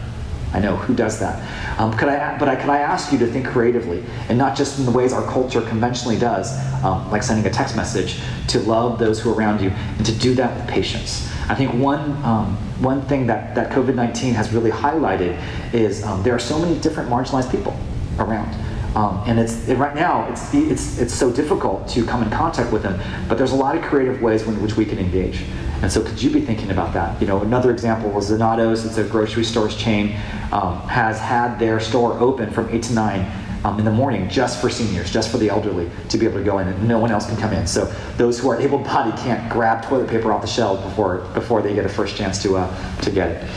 I 0.53 0.61
know 0.61 0.77
who 0.77 0.95
does 0.95 1.19
that. 1.19 1.81
Um, 1.81 1.93
could 1.97 2.09
I, 2.09 2.39
but 2.39 2.49
I, 2.49 2.55
could 2.55 2.71
I 2.71 2.79
ask 2.79 3.13
you 3.13 3.19
to 3.19 3.27
think 3.27 3.45
creatively 3.45 4.05
and 4.29 4.39
not 4.39 4.57
just 4.57 4.79
in 4.79 4.85
the 4.85 4.93
ways 4.93 5.13
our 5.13 5.27
culture 5.27 5.61
conventionally 5.61 6.17
does, 6.17 6.57
um, 6.85 7.11
like 7.11 7.25
sending 7.25 7.45
a 7.45 7.51
text 7.51 7.75
message, 7.75 8.21
to 8.49 8.61
love 8.61 9.01
those 9.01 9.19
who 9.19 9.33
are 9.33 9.35
around 9.35 9.61
you 9.61 9.71
and 9.71 10.07
to 10.07 10.13
do 10.13 10.35
that 10.35 10.55
with 10.57 10.69
patience. 10.69 11.29
I 11.49 11.57
think 11.57 11.75
one, 11.75 12.13
um, 12.25 12.57
one 12.81 13.03
thing 13.03 13.27
that, 13.27 13.57
that 13.57 13.73
COVID 13.73 13.97
19 13.97 14.35
has 14.35 14.53
really 14.53 14.71
highlighted 14.71 15.41
is 15.75 16.05
um, 16.05 16.23
there 16.23 16.35
are 16.35 16.39
so 16.39 16.59
many 16.59 16.79
different 16.79 17.11
marginalized 17.11 17.51
people 17.51 17.77
around. 18.21 18.55
Um, 18.95 19.23
and 19.27 19.41
it's 19.41 19.69
it, 19.69 19.77
right 19.77 19.95
now 19.95 20.31
it's, 20.31 20.55
it's 20.55 20.99
it's 20.99 21.15
so 21.15 21.33
difficult 21.33 21.89
to 21.89 22.05
come 22.05 22.23
in 22.23 22.31
contact 22.31 22.73
with 22.73 22.83
them. 22.83 23.01
But 23.29 23.39
there's 23.39 23.53
a 23.53 23.57
lot 23.57 23.77
of 23.77 23.83
creative 23.83 24.23
ways 24.23 24.43
in 24.43 24.61
which 24.63 24.77
we 24.77 24.85
can 24.85 24.99
engage. 24.99 25.45
And 25.83 25.93
so, 25.93 26.03
could 26.03 26.23
you 26.23 26.31
be 26.31 26.41
thinking 26.41 26.71
about 26.71 26.95
that? 26.95 27.21
You 27.21 27.27
know, 27.27 27.43
another 27.43 27.71
example 27.71 28.11
was 28.11 28.31
Donatos. 28.31 28.87
It's 28.87 28.97
a 28.97 29.05
grocery 29.05 29.45
stores 29.45 29.77
chain 29.77 30.17
um, 30.53 30.81
has 30.89 31.19
had 31.19 31.59
their 31.59 31.81
store 31.81 32.19
open 32.21 32.51
from 32.51 32.69
eight 32.71 32.85
to 32.85 32.95
nine. 32.95 33.31
Um, 33.65 33.79
in 33.79 33.87
the 33.87 33.91
morning, 33.91 34.29
just 34.29 34.61
for 34.61 34.69
seniors, 34.69 35.11
just 35.11 35.31
for 35.31 35.39
the 35.39 35.49
elderly, 35.49 35.91
to 36.11 36.19
be 36.19 36.27
able 36.27 36.37
to 36.37 36.45
go 36.45 36.59
in, 36.59 36.69
and 36.69 36.87
no 36.87 36.99
one 36.99 37.11
else 37.11 37.27
can 37.27 37.39
come 37.39 37.55
in. 37.55 37.67
So 37.67 37.87
those 38.19 38.39
who 38.39 38.51
are 38.51 38.61
able-bodied 38.61 39.17
can't 39.17 39.51
grab 39.51 39.83
toilet 39.83 40.11
paper 40.11 40.35
off 40.35 40.43
the 40.43 40.47
shelf 40.47 40.85
before 40.85 41.21
before 41.33 41.63
they 41.63 41.73
get 41.73 41.87
a 41.87 41.89
first 41.89 42.15
chance 42.15 42.43
to 42.43 42.59
uh, 42.59 43.01
to 43.01 43.11
get 43.11 43.31
it. 43.31 43.51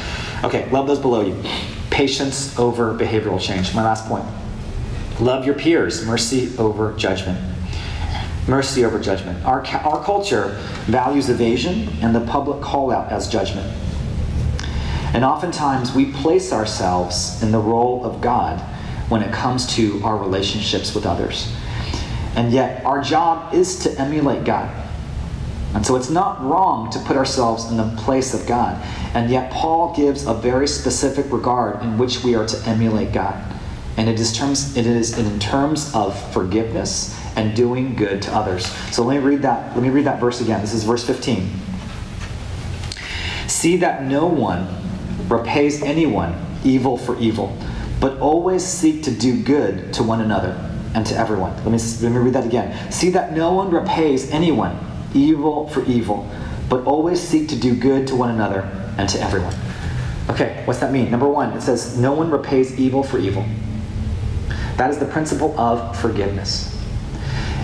Okay, 0.45 0.69
love 0.71 0.88
those 0.88 1.00
below 1.00 1.19
you. 1.19 1.36
Patience 1.89 2.58
over 2.58 2.93
behavioral 2.93 3.38
change. 3.38 3.76
My 3.76 3.84
last 3.84 4.06
point. 4.08 4.23
Love 5.19 5.47
your 5.47 5.56
peers, 5.56 6.06
mercy 6.06 6.56
over 6.60 6.93
judgment. 6.93 7.39
Mercy 8.47 8.86
over 8.86 8.99
judgment. 8.99 9.43
Our, 9.45 9.65
our 9.65 10.03
culture 10.03 10.49
values 10.86 11.30
evasion 11.30 11.89
and 12.01 12.15
the 12.15 12.21
public 12.21 12.62
call 12.62 12.91
out 12.91 13.12
as 13.12 13.27
judgment. 13.27 13.67
And 15.15 15.25
oftentimes 15.25 15.91
we 15.93 16.12
place 16.12 16.53
ourselves 16.53 17.41
in 17.41 17.51
the 17.51 17.60
role 17.60 18.06
of 18.06 18.21
God 18.21 18.60
when 19.10 19.23
it 19.23 19.34
comes 19.34 19.65
to 19.75 19.99
our 20.03 20.17
relationships 20.17 20.93
with 20.93 21.08
others. 21.08 21.51
And 22.36 22.53
yet, 22.53 22.86
our 22.86 23.01
job 23.01 23.56
is 23.56 23.80
to 23.80 23.99
emulate 23.99 24.43
God. 24.43 24.71
And 25.73 25.84
so 25.84 25.95
it's 25.95 26.12
not 26.12 26.43
wrong 26.43 26.91
to 26.91 26.99
put 26.99 27.17
ourselves 27.17 27.71
in 27.71 27.77
the 27.77 27.91
place 27.97 28.36
of 28.36 28.45
God. 28.45 28.80
And 29.15 29.32
yet, 29.32 29.51
Paul 29.51 29.95
gives 29.95 30.27
a 30.27 30.36
very 30.36 30.67
specific 30.67 31.32
regard 31.32 31.82
in 31.82 31.97
which 31.97 32.23
we 32.23 32.36
are 32.36 32.45
to 32.45 32.69
emulate 32.69 33.12
God 33.12 33.56
and 33.97 34.07
it 34.07 34.19
is 34.19 34.31
terms 34.31 34.77
it 34.77 34.86
is 34.86 35.17
in 35.17 35.39
terms 35.39 35.93
of 35.93 36.17
forgiveness 36.31 37.19
and 37.36 37.55
doing 37.55 37.95
good 37.95 38.21
to 38.21 38.33
others. 38.33 38.67
So 38.93 39.03
let 39.03 39.17
me 39.17 39.23
read 39.23 39.41
that. 39.41 39.75
Let 39.75 39.83
me 39.83 39.89
read 39.89 40.05
that 40.05 40.19
verse 40.19 40.39
again. 40.39 40.62
This 40.62 40.73
is 40.73 40.83
verse 40.83 41.05
15. 41.05 41.49
See 43.47 43.77
that 43.77 44.03
no 44.03 44.27
one 44.27 44.67
repays 45.27 45.81
anyone 45.81 46.36
evil 46.63 46.97
for 46.97 47.17
evil, 47.19 47.57
but 47.99 48.17
always 48.19 48.63
seek 48.63 49.03
to 49.03 49.12
do 49.12 49.41
good 49.41 49.93
to 49.93 50.03
one 50.03 50.21
another 50.21 50.55
and 50.93 51.05
to 51.05 51.15
everyone. 51.15 51.55
Let 51.57 51.71
me, 51.71 51.79
let 52.01 52.12
me 52.12 52.17
read 52.17 52.33
that 52.33 52.45
again. 52.45 52.91
See 52.91 53.10
that 53.12 53.33
no 53.33 53.53
one 53.53 53.71
repays 53.71 54.29
anyone 54.31 54.77
evil 55.13 55.67
for 55.69 55.83
evil, 55.86 56.29
but 56.69 56.83
always 56.86 57.21
seek 57.21 57.49
to 57.49 57.55
do 57.55 57.75
good 57.75 58.07
to 58.07 58.15
one 58.15 58.29
another 58.29 58.62
and 58.97 59.07
to 59.10 59.21
everyone. 59.21 59.55
Okay, 60.29 60.62
what's 60.65 60.79
that 60.79 60.91
mean? 60.91 61.10
Number 61.10 61.27
one, 61.27 61.53
it 61.53 61.62
says, 61.62 61.97
No 61.97 62.13
one 62.13 62.29
repays 62.29 62.77
evil 62.77 63.01
for 63.01 63.17
evil. 63.17 63.45
That 64.77 64.89
is 64.89 64.97
the 64.97 65.05
principle 65.05 65.59
of 65.59 65.99
forgiveness. 65.99 66.73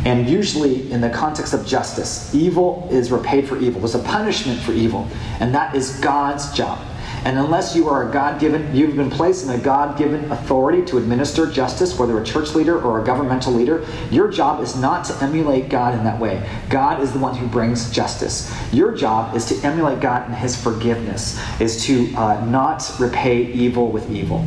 And 0.05 0.29
usually, 0.29 0.91
in 0.91 0.99
the 0.99 1.09
context 1.09 1.53
of 1.53 1.65
justice, 1.65 2.33
evil 2.35 2.87
is 2.91 3.11
repaid 3.11 3.47
for 3.47 3.57
evil. 3.57 3.79
There's 3.79 3.95
a 3.95 3.99
punishment 3.99 4.59
for 4.59 4.73
evil, 4.73 5.07
and 5.39 5.55
that 5.55 5.75
is 5.75 5.97
God's 5.99 6.51
job. 6.53 6.85
And 7.25 7.39
unless 7.39 7.73
you 7.73 7.87
are 7.87 8.09
a 8.09 8.11
God 8.11 8.41
given, 8.41 8.75
you've 8.75 8.97
been 8.97 9.09
placed 9.09 9.45
in 9.45 9.51
a 9.51 9.57
God 9.57 9.97
given 9.97 10.29
authority 10.29 10.83
to 10.85 10.97
administer 10.97 11.49
justice, 11.49 11.97
whether 11.97 12.19
a 12.19 12.23
church 12.23 12.53
leader 12.53 12.81
or 12.81 13.01
a 13.01 13.05
governmental 13.05 13.53
leader, 13.53 13.85
your 14.11 14.27
job 14.27 14.61
is 14.61 14.75
not 14.75 15.05
to 15.05 15.15
emulate 15.23 15.69
God 15.69 15.93
in 15.97 16.03
that 16.03 16.19
way. 16.19 16.45
God 16.69 17.01
is 17.01 17.13
the 17.13 17.19
one 17.19 17.35
who 17.35 17.47
brings 17.47 17.89
justice. 17.91 18.53
Your 18.73 18.93
job 18.93 19.37
is 19.37 19.45
to 19.45 19.65
emulate 19.65 20.01
God 20.01 20.27
in 20.27 20.35
His 20.35 20.61
forgiveness, 20.61 21.39
is 21.61 21.85
to 21.85 22.13
uh, 22.15 22.43
not 22.45 22.91
repay 22.99 23.53
evil 23.53 23.89
with 23.89 24.11
evil. 24.11 24.45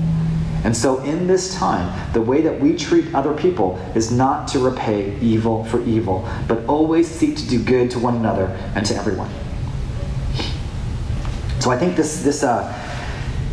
And 0.65 0.77
so, 0.77 0.99
in 1.05 1.27
this 1.27 1.55
time, 1.55 2.13
the 2.13 2.21
way 2.21 2.41
that 2.43 2.61
we 2.61 2.77
treat 2.77 3.15
other 3.15 3.35
people 3.35 3.77
is 3.95 4.11
not 4.11 4.49
to 4.49 4.59
repay 4.59 5.17
evil 5.21 5.65
for 5.65 5.83
evil, 5.85 6.29
but 6.49 6.65
always 6.67 7.09
seek 7.09 7.37
to 7.37 7.49
do 7.49 7.63
good 7.63 7.91
to 7.93 7.99
one 7.99 8.17
another 8.17 8.47
and 8.75 8.85
to 8.87 8.97
everyone. 8.97 9.31
So, 11.61 11.71
I 11.71 11.79
think 11.79 11.97
this, 11.97 12.23
this 12.23 12.43
uh, 12.43 12.73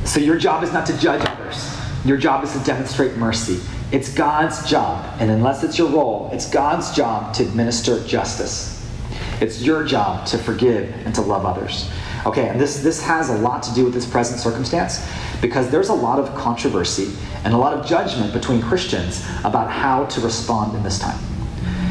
so 0.06 0.20
your 0.20 0.38
job 0.38 0.63
is 0.63 0.74
not 0.74 0.86
to 0.88 0.98
judge 0.98 1.26
others, 1.26 1.78
your 2.06 2.18
job 2.18 2.44
is 2.44 2.52
to 2.54 2.60
demonstrate 2.60 3.16
mercy. 3.16 3.60
It's 3.92 4.13
God's 4.13 4.68
job, 4.68 5.06
and 5.20 5.30
unless 5.30 5.63
it's 5.63 5.78
your 5.78 5.89
role, 5.89 6.30
it's 6.34 6.50
God's 6.50 6.96
job 6.96 7.34
to 7.36 7.44
administer 7.44 8.04
justice. 8.06 8.92
It's 9.39 9.62
your 9.62 9.84
job 9.84 10.26
to 10.28 10.38
forgive 10.38 10.89
and 11.06 11.13
to 11.16 11.22
love 11.22 11.46
others. 11.46 11.89
Okay, 12.26 12.48
and 12.48 12.60
this, 12.60 12.80
this 12.80 13.02
has 13.02 13.30
a 13.30 13.38
lot 13.38 13.64
to 13.64 13.74
do 13.74 13.84
with 13.84 13.94
this 13.94 14.06
present 14.06 14.40
circumstance 14.40 15.06
because 15.42 15.70
there's 15.70 15.90
a 15.90 15.94
lot 15.94 16.20
of 16.20 16.34
controversy 16.36 17.12
and 17.44 17.54
a 17.54 17.58
lot 17.58 17.74
of 17.74 17.86
judgment 17.86 18.32
between 18.32 18.62
Christians 18.62 19.26
about 19.44 19.70
how 19.70 20.06
to 20.06 20.22
respond 20.22 20.76
in 20.76 20.84
this 20.84 21.00
time. 21.00 21.20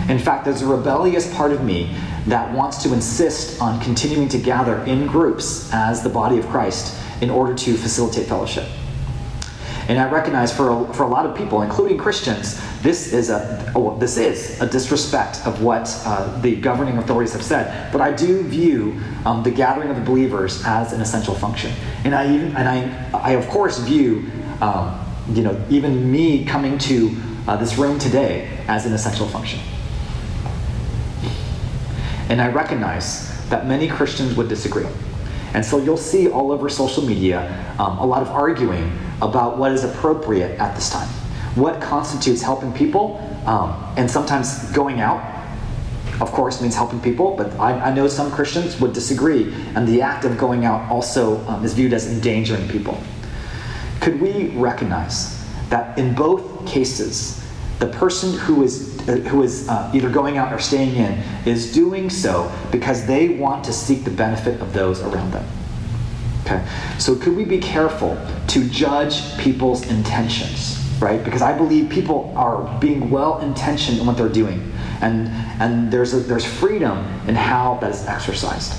In 0.08 0.18
fact, 0.18 0.46
there's 0.46 0.62
a 0.62 0.66
rebellious 0.66 1.32
part 1.34 1.52
of 1.52 1.62
me 1.62 1.94
that 2.26 2.52
wants 2.54 2.82
to 2.82 2.94
insist 2.94 3.60
on 3.60 3.80
continuing 3.80 4.28
to 4.30 4.38
gather 4.38 4.78
in 4.84 5.06
groups 5.06 5.70
as 5.72 6.02
the 6.02 6.08
body 6.08 6.38
of 6.38 6.46
Christ 6.48 6.98
in 7.20 7.28
order 7.28 7.54
to 7.54 7.76
facilitate 7.76 8.26
fellowship. 8.26 8.66
And 9.88 9.98
I 9.98 10.08
recognize 10.08 10.54
for 10.54 10.70
a, 10.70 10.94
for 10.94 11.02
a 11.02 11.08
lot 11.08 11.26
of 11.26 11.36
people, 11.36 11.62
including 11.62 11.98
Christians, 11.98 12.60
this 12.82 13.12
is 13.12 13.30
a 13.30 13.72
oh, 13.74 13.98
this 13.98 14.16
is 14.16 14.60
a 14.60 14.66
disrespect 14.66 15.44
of 15.44 15.62
what 15.62 15.92
uh, 16.04 16.40
the 16.40 16.56
governing 16.56 16.98
authorities 16.98 17.32
have 17.32 17.42
said. 17.42 17.92
But 17.92 18.00
I 18.00 18.12
do 18.12 18.42
view 18.42 19.00
um, 19.24 19.42
the 19.42 19.50
gathering 19.50 19.90
of 19.90 19.96
the 19.96 20.02
believers 20.02 20.62
as 20.64 20.92
an 20.92 21.00
essential 21.00 21.34
function, 21.34 21.72
and 22.04 22.14
I 22.14 22.32
even 22.32 22.56
and 22.56 22.68
I 22.68 23.10
I 23.12 23.30
of 23.32 23.48
course 23.48 23.78
view 23.78 24.30
um, 24.60 25.00
you 25.30 25.42
know 25.42 25.60
even 25.68 26.10
me 26.10 26.44
coming 26.44 26.78
to 26.78 27.16
uh, 27.48 27.56
this 27.56 27.76
room 27.76 27.98
today 27.98 28.48
as 28.68 28.86
an 28.86 28.92
essential 28.92 29.26
function. 29.26 29.60
And 32.28 32.40
I 32.40 32.48
recognize 32.48 33.28
that 33.50 33.66
many 33.66 33.88
Christians 33.88 34.36
would 34.36 34.48
disagree. 34.48 34.86
And 35.54 35.64
so 35.64 35.76
you'll 35.76 35.98
see 35.98 36.28
all 36.28 36.50
over 36.50 36.68
social 36.68 37.02
media 37.02 37.74
um, 37.78 37.98
a 37.98 38.06
lot 38.06 38.22
of 38.22 38.28
arguing 38.28 38.90
about 39.22 39.56
what 39.56 39.72
is 39.72 39.84
appropriate 39.84 40.58
at 40.58 40.74
this 40.74 40.90
time. 40.90 41.08
What 41.54 41.80
constitutes 41.80 42.42
helping 42.42 42.72
people, 42.72 43.18
um, 43.46 43.94
and 43.96 44.10
sometimes 44.10 44.70
going 44.72 45.00
out, 45.00 45.22
of 46.20 46.30
course, 46.32 46.60
means 46.60 46.74
helping 46.74 47.00
people, 47.00 47.36
but 47.36 47.52
I, 47.58 47.72
I, 47.90 47.94
know 47.94 48.08
some 48.08 48.30
Christians 48.30 48.80
would 48.80 48.92
disagree, 48.92 49.52
and 49.74 49.86
the 49.86 50.02
act 50.02 50.24
of 50.24 50.36
going 50.36 50.64
out 50.64 50.90
also 50.90 51.38
um, 51.46 51.64
is 51.64 51.72
viewed 51.72 51.92
as 51.92 52.06
endangering 52.06 52.68
people. 52.68 52.98
Could 54.00 54.20
we 54.20 54.48
recognize 54.48 55.42
that 55.68 55.96
in 55.98 56.14
both 56.14 56.66
cases, 56.66 57.42
the 57.78 57.86
person 57.88 58.38
who 58.38 58.62
is, 58.62 58.98
uh, 59.08 59.16
who 59.28 59.42
is 59.42 59.68
uh, 59.68 59.90
either 59.94 60.08
going 60.08 60.36
out 60.36 60.52
or 60.52 60.58
staying 60.58 60.96
in 60.96 61.12
is 61.46 61.72
doing 61.72 62.10
so 62.10 62.50
because 62.70 63.06
they 63.06 63.30
want 63.30 63.64
to 63.64 63.72
seek 63.72 64.04
the 64.04 64.10
benefit 64.10 64.60
of 64.60 64.72
those 64.72 65.00
around 65.02 65.32
them? 65.32 65.46
Okay, 66.44 66.64
so 66.98 67.14
could 67.14 67.36
we 67.36 67.44
be 67.44 67.58
careful 67.58 68.18
to 68.48 68.68
judge 68.68 69.38
people's 69.38 69.86
intentions, 69.88 70.78
right? 71.00 71.22
Because 71.24 71.40
I 71.40 71.56
believe 71.56 71.88
people 71.88 72.32
are 72.36 72.78
being 72.80 73.10
well 73.10 73.38
intentioned 73.38 73.98
in 73.98 74.06
what 74.06 74.16
they're 74.16 74.28
doing, 74.28 74.72
and 75.00 75.28
and 75.62 75.92
there's 75.92 76.14
a, 76.14 76.18
there's 76.18 76.44
freedom 76.44 76.98
in 77.28 77.36
how 77.36 77.78
that 77.80 77.90
is 77.90 78.06
exercised. 78.06 78.74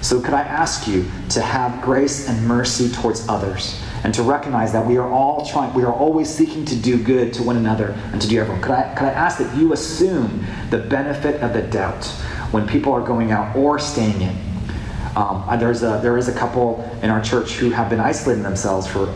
So 0.00 0.20
could 0.20 0.34
I 0.34 0.42
ask 0.42 0.86
you 0.86 1.06
to 1.30 1.42
have 1.42 1.82
grace 1.82 2.28
and 2.28 2.46
mercy 2.46 2.88
towards 2.88 3.28
others, 3.28 3.82
and 4.04 4.14
to 4.14 4.22
recognize 4.22 4.72
that 4.72 4.86
we 4.86 4.96
are 4.96 5.10
all 5.10 5.44
trying, 5.44 5.74
we 5.74 5.82
are 5.82 5.92
always 5.92 6.28
seeking 6.28 6.64
to 6.66 6.76
do 6.76 7.02
good 7.02 7.32
to 7.34 7.42
one 7.42 7.56
another 7.56 7.96
and 8.12 8.22
to 8.22 8.28
do 8.28 8.38
everyone. 8.38 8.62
Could 8.62 8.72
I 8.72 8.94
could 8.94 9.08
I 9.08 9.12
ask 9.12 9.38
that 9.38 9.56
you 9.56 9.72
assume 9.72 10.46
the 10.70 10.78
benefit 10.78 11.42
of 11.42 11.52
the 11.52 11.62
doubt 11.62 12.04
when 12.52 12.66
people 12.68 12.92
are 12.92 13.04
going 13.04 13.32
out 13.32 13.56
or 13.56 13.80
staying 13.80 14.20
in? 14.20 14.47
Um, 15.18 15.58
there's 15.58 15.82
a, 15.82 15.98
there 16.00 16.16
is 16.16 16.28
a 16.28 16.32
couple 16.32 16.80
in 17.02 17.10
our 17.10 17.20
church 17.20 17.54
who 17.54 17.70
have 17.70 17.90
been 17.90 17.98
isolating 17.98 18.44
themselves 18.44 18.86
for 18.86 19.12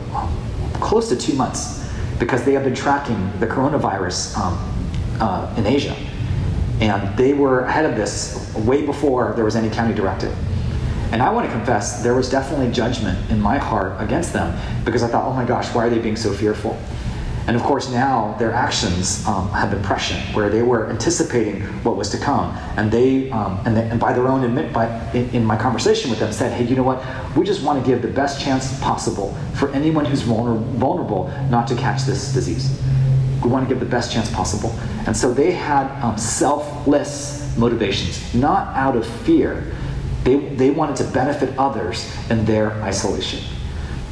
close 0.80 1.08
to 1.10 1.16
two 1.16 1.34
months 1.34 1.88
because 2.18 2.44
they 2.44 2.54
have 2.54 2.64
been 2.64 2.74
tracking 2.74 3.30
the 3.38 3.46
coronavirus 3.46 4.36
um, 4.36 4.58
uh, 5.20 5.54
in 5.56 5.64
Asia. 5.64 5.94
And 6.80 7.16
they 7.16 7.34
were 7.34 7.60
ahead 7.60 7.84
of 7.84 7.94
this 7.94 8.52
way 8.56 8.84
before 8.84 9.32
there 9.34 9.44
was 9.44 9.54
any 9.54 9.70
county 9.70 9.94
directive. 9.94 10.36
And 11.12 11.22
I 11.22 11.30
want 11.30 11.46
to 11.46 11.52
confess, 11.52 12.02
there 12.02 12.14
was 12.14 12.28
definitely 12.28 12.72
judgment 12.72 13.30
in 13.30 13.40
my 13.40 13.58
heart 13.58 14.02
against 14.02 14.32
them 14.32 14.58
because 14.84 15.04
I 15.04 15.06
thought, 15.06 15.24
oh 15.24 15.32
my 15.32 15.44
gosh, 15.44 15.72
why 15.72 15.86
are 15.86 15.90
they 15.90 16.00
being 16.00 16.16
so 16.16 16.32
fearful? 16.32 16.76
And 17.46 17.56
of 17.56 17.62
course, 17.62 17.90
now 17.90 18.36
their 18.38 18.52
actions 18.52 19.26
um, 19.26 19.50
have 19.50 19.70
been 19.70 19.82
prescient, 19.82 20.20
where 20.34 20.48
they 20.48 20.62
were 20.62 20.88
anticipating 20.90 21.62
what 21.82 21.96
was 21.96 22.08
to 22.10 22.18
come, 22.18 22.56
and 22.76 22.90
they, 22.90 23.30
um, 23.30 23.60
and, 23.66 23.76
they 23.76 23.82
and, 23.88 23.98
by 23.98 24.12
their 24.12 24.28
own 24.28 24.44
admit, 24.44 24.72
by 24.72 24.86
in, 25.12 25.28
in, 25.30 25.44
my 25.44 25.56
conversation 25.56 26.08
with 26.08 26.20
them, 26.20 26.32
said, 26.32 26.52
"Hey, 26.52 26.64
you 26.64 26.76
know 26.76 26.84
what? 26.84 27.02
We 27.36 27.44
just 27.44 27.64
want 27.64 27.84
to 27.84 27.90
give 27.90 28.00
the 28.00 28.08
best 28.08 28.40
chance 28.40 28.78
possible 28.80 29.36
for 29.54 29.70
anyone 29.72 30.04
who's 30.04 30.22
vulnerable 30.22 31.32
not 31.50 31.66
to 31.68 31.74
catch 31.74 32.02
this 32.02 32.32
disease. 32.32 32.80
We 33.42 33.50
want 33.50 33.68
to 33.68 33.74
give 33.74 33.80
the 33.80 33.90
best 33.90 34.12
chance 34.12 34.32
possible." 34.32 34.70
And 35.06 35.16
so 35.16 35.34
they 35.34 35.50
had 35.50 35.88
um, 36.00 36.16
selfless 36.16 37.56
motivations, 37.56 38.34
not 38.34 38.68
out 38.76 38.96
of 38.96 39.06
fear. 39.06 39.74
They, 40.22 40.36
they 40.36 40.70
wanted 40.70 40.94
to 40.96 41.04
benefit 41.04 41.58
others 41.58 42.08
in 42.30 42.44
their 42.44 42.72
isolation. 42.82 43.40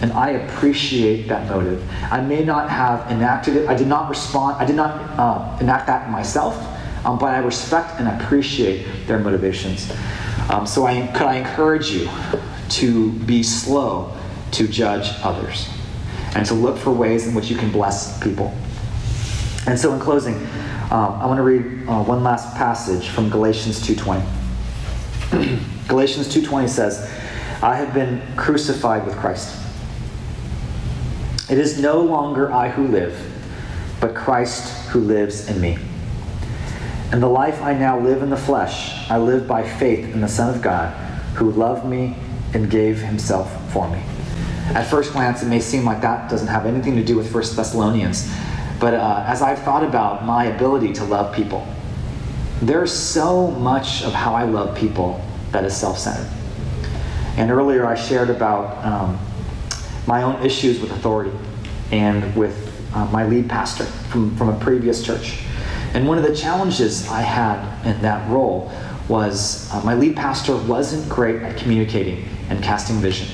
And 0.02 0.12
I 0.12 0.30
appreciate 0.30 1.28
that 1.28 1.48
motive. 1.48 1.82
I 2.10 2.20
may 2.22 2.42
not 2.42 2.70
have 2.70 3.10
enacted 3.10 3.56
it, 3.56 3.68
I 3.68 3.74
did 3.74 3.86
not 3.86 4.08
respond, 4.08 4.56
I 4.56 4.64
did 4.64 4.76
not 4.76 5.18
uh, 5.18 5.58
enact 5.60 5.86
that 5.88 6.10
myself, 6.10 6.56
um, 7.04 7.18
but 7.18 7.26
I 7.26 7.38
respect 7.38 8.00
and 8.00 8.08
appreciate 8.08 9.06
their 9.06 9.18
motivations. 9.18 9.92
Um, 10.48 10.66
so 10.66 10.86
I, 10.86 11.06
could 11.08 11.26
I 11.26 11.36
encourage 11.36 11.90
you 11.90 12.08
to 12.70 13.12
be 13.12 13.42
slow 13.42 14.16
to 14.52 14.66
judge 14.66 15.10
others 15.22 15.68
and 16.34 16.46
to 16.46 16.54
look 16.54 16.78
for 16.78 16.92
ways 16.92 17.26
in 17.26 17.34
which 17.34 17.50
you 17.50 17.56
can 17.56 17.70
bless 17.70 18.22
people. 18.22 18.54
And 19.66 19.78
so 19.78 19.92
in 19.92 20.00
closing, 20.00 20.34
um, 20.90 21.20
I 21.20 21.26
want 21.26 21.38
to 21.38 21.42
read 21.42 21.86
uh, 21.88 22.02
one 22.02 22.22
last 22.24 22.56
passage 22.56 23.08
from 23.08 23.28
Galatians 23.28 23.80
2.20. 23.86 24.24
Galatians 25.88 26.34
2.20 26.34 26.68
says, 26.68 27.10
I 27.62 27.76
have 27.76 27.92
been 27.92 28.22
crucified 28.36 29.04
with 29.06 29.16
Christ. 29.16 29.59
It 31.50 31.58
is 31.58 31.80
no 31.80 32.00
longer 32.00 32.52
I 32.52 32.68
who 32.68 32.86
live, 32.86 33.20
but 34.00 34.14
Christ 34.14 34.88
who 34.90 35.00
lives 35.00 35.48
in 35.48 35.60
me. 35.60 35.78
And 37.10 37.20
the 37.20 37.28
life 37.28 37.60
I 37.60 37.74
now 37.74 37.98
live 37.98 38.22
in 38.22 38.30
the 38.30 38.36
flesh, 38.36 39.10
I 39.10 39.18
live 39.18 39.48
by 39.48 39.68
faith 39.68 40.14
in 40.14 40.20
the 40.20 40.28
Son 40.28 40.54
of 40.54 40.62
God, 40.62 40.94
who 41.34 41.50
loved 41.50 41.84
me 41.84 42.16
and 42.54 42.70
gave 42.70 43.00
himself 43.00 43.72
for 43.72 43.90
me. 43.90 44.00
At 44.74 44.84
first 44.84 45.12
glance, 45.12 45.42
it 45.42 45.46
may 45.46 45.58
seem 45.58 45.84
like 45.84 46.00
that 46.02 46.30
doesn't 46.30 46.46
have 46.46 46.66
anything 46.66 46.94
to 46.94 47.04
do 47.04 47.16
with 47.16 47.32
First 47.32 47.56
Thessalonians, 47.56 48.32
but 48.78 48.94
uh, 48.94 49.24
as 49.26 49.42
I've 49.42 49.58
thought 49.62 49.82
about 49.82 50.24
my 50.24 50.44
ability 50.44 50.92
to 50.94 51.04
love 51.04 51.34
people, 51.34 51.66
there's 52.62 52.92
so 52.92 53.50
much 53.50 54.04
of 54.04 54.12
how 54.12 54.34
I 54.34 54.44
love 54.44 54.76
people 54.76 55.20
that 55.50 55.64
is 55.64 55.76
self 55.76 55.98
centered. 55.98 56.30
And 57.36 57.50
earlier 57.50 57.86
I 57.86 57.96
shared 57.96 58.30
about 58.30 58.84
um, 58.84 59.18
my 60.10 60.24
own 60.24 60.44
issues 60.44 60.80
with 60.80 60.90
authority 60.90 61.30
and 61.92 62.34
with 62.34 62.56
uh, 62.96 63.04
my 63.12 63.24
lead 63.24 63.48
pastor 63.48 63.84
from, 63.84 64.36
from 64.36 64.48
a 64.48 64.58
previous 64.58 65.04
church. 65.04 65.44
And 65.94 66.08
one 66.08 66.18
of 66.18 66.24
the 66.24 66.34
challenges 66.34 67.08
I 67.08 67.20
had 67.20 67.86
in 67.86 68.02
that 68.02 68.28
role 68.28 68.72
was 69.08 69.72
uh, 69.72 69.80
my 69.84 69.94
lead 69.94 70.16
pastor 70.16 70.56
wasn't 70.56 71.08
great 71.08 71.40
at 71.42 71.56
communicating 71.56 72.28
and 72.48 72.60
casting 72.60 72.96
vision. 72.96 73.28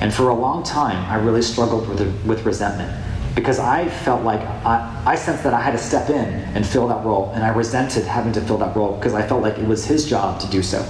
And 0.00 0.12
for 0.12 0.30
a 0.30 0.34
long 0.34 0.64
time, 0.64 0.98
I 1.08 1.14
really 1.14 1.42
struggled 1.42 1.88
with, 1.88 2.00
with 2.26 2.44
resentment 2.44 2.92
because 3.36 3.60
I 3.60 3.88
felt 3.88 4.24
like 4.24 4.40
I, 4.40 5.02
I 5.06 5.14
sensed 5.14 5.44
that 5.44 5.54
I 5.54 5.60
had 5.60 5.72
to 5.72 5.78
step 5.78 6.10
in 6.10 6.34
and 6.56 6.66
fill 6.66 6.88
that 6.88 7.04
role, 7.04 7.30
and 7.34 7.44
I 7.44 7.50
resented 7.50 8.04
having 8.04 8.32
to 8.32 8.40
fill 8.40 8.58
that 8.58 8.74
role 8.74 8.96
because 8.96 9.14
I 9.14 9.24
felt 9.26 9.42
like 9.42 9.58
it 9.58 9.66
was 9.66 9.84
his 9.84 10.08
job 10.08 10.40
to 10.40 10.50
do 10.50 10.60
so. 10.60 10.80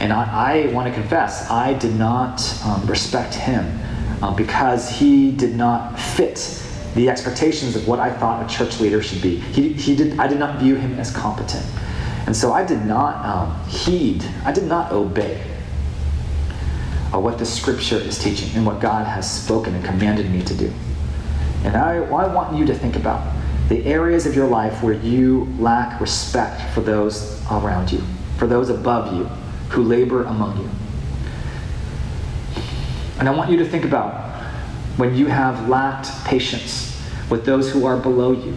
And 0.00 0.14
I, 0.14 0.64
I 0.68 0.72
want 0.72 0.88
to 0.88 0.94
confess, 0.98 1.50
I 1.50 1.74
did 1.74 1.94
not 1.94 2.42
um, 2.64 2.86
respect 2.86 3.34
him 3.34 3.80
um, 4.24 4.34
because 4.34 4.88
he 4.88 5.30
did 5.32 5.54
not 5.54 6.00
fit 6.00 6.62
the 6.94 7.10
expectations 7.10 7.76
of 7.76 7.86
what 7.86 7.98
I 7.98 8.10
thought 8.10 8.50
a 8.50 8.54
church 8.54 8.80
leader 8.80 9.02
should 9.02 9.20
be. 9.20 9.36
He, 9.36 9.74
he 9.74 9.94
did, 9.94 10.18
I 10.18 10.26
did 10.26 10.38
not 10.38 10.58
view 10.60 10.76
him 10.76 10.98
as 10.98 11.14
competent. 11.14 11.64
And 12.26 12.34
so 12.34 12.50
I 12.52 12.64
did 12.64 12.86
not 12.86 13.22
um, 13.22 13.68
heed, 13.68 14.24
I 14.46 14.52
did 14.52 14.64
not 14.64 14.92
obey 14.92 15.42
uh, 17.12 17.20
what 17.20 17.38
the 17.38 17.44
scripture 17.44 17.98
is 17.98 18.18
teaching 18.18 18.48
and 18.56 18.64
what 18.64 18.80
God 18.80 19.06
has 19.06 19.30
spoken 19.30 19.74
and 19.74 19.84
commanded 19.84 20.30
me 20.30 20.40
to 20.42 20.54
do. 20.54 20.72
And 21.64 21.76
I, 21.76 21.96
I 21.96 22.32
want 22.32 22.56
you 22.56 22.64
to 22.64 22.74
think 22.74 22.96
about 22.96 23.30
the 23.68 23.84
areas 23.84 24.24
of 24.24 24.34
your 24.34 24.48
life 24.48 24.82
where 24.82 24.94
you 24.94 25.54
lack 25.58 26.00
respect 26.00 26.62
for 26.72 26.80
those 26.80 27.42
around 27.50 27.92
you, 27.92 28.02
for 28.38 28.46
those 28.46 28.70
above 28.70 29.12
you 29.14 29.24
who 29.68 29.82
labor 29.82 30.24
among 30.24 30.58
you. 30.62 30.70
And 33.18 33.28
I 33.28 33.32
want 33.32 33.50
you 33.50 33.56
to 33.58 33.64
think 33.64 33.84
about 33.84 34.32
when 34.96 35.14
you 35.14 35.26
have 35.26 35.68
lacked 35.68 36.10
patience 36.24 37.00
with 37.30 37.44
those 37.44 37.70
who 37.70 37.86
are 37.86 37.96
below 37.96 38.32
you. 38.32 38.56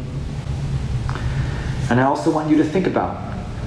And 1.89 1.99
I 1.99 2.03
also 2.03 2.31
want 2.31 2.49
you 2.49 2.57
to 2.57 2.63
think 2.63 2.87
about 2.87 3.23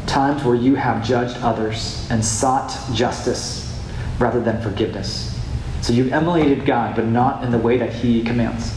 times 0.07 0.45
where 0.45 0.55
you 0.55 0.75
have 0.75 1.05
judged 1.05 1.37
others 1.39 2.07
and 2.11 2.25
sought 2.25 2.77
justice 2.93 3.81
rather 4.19 4.41
than 4.41 4.61
forgiveness. 4.61 5.39
So 5.81 5.93
you've 5.93 6.13
emulated 6.13 6.67
God, 6.67 6.97
but 6.97 7.07
not 7.07 7.43
in 7.45 7.51
the 7.51 7.59
way 7.59 7.79
that 7.79 7.93
He 7.93 8.23
commands. 8.23 8.77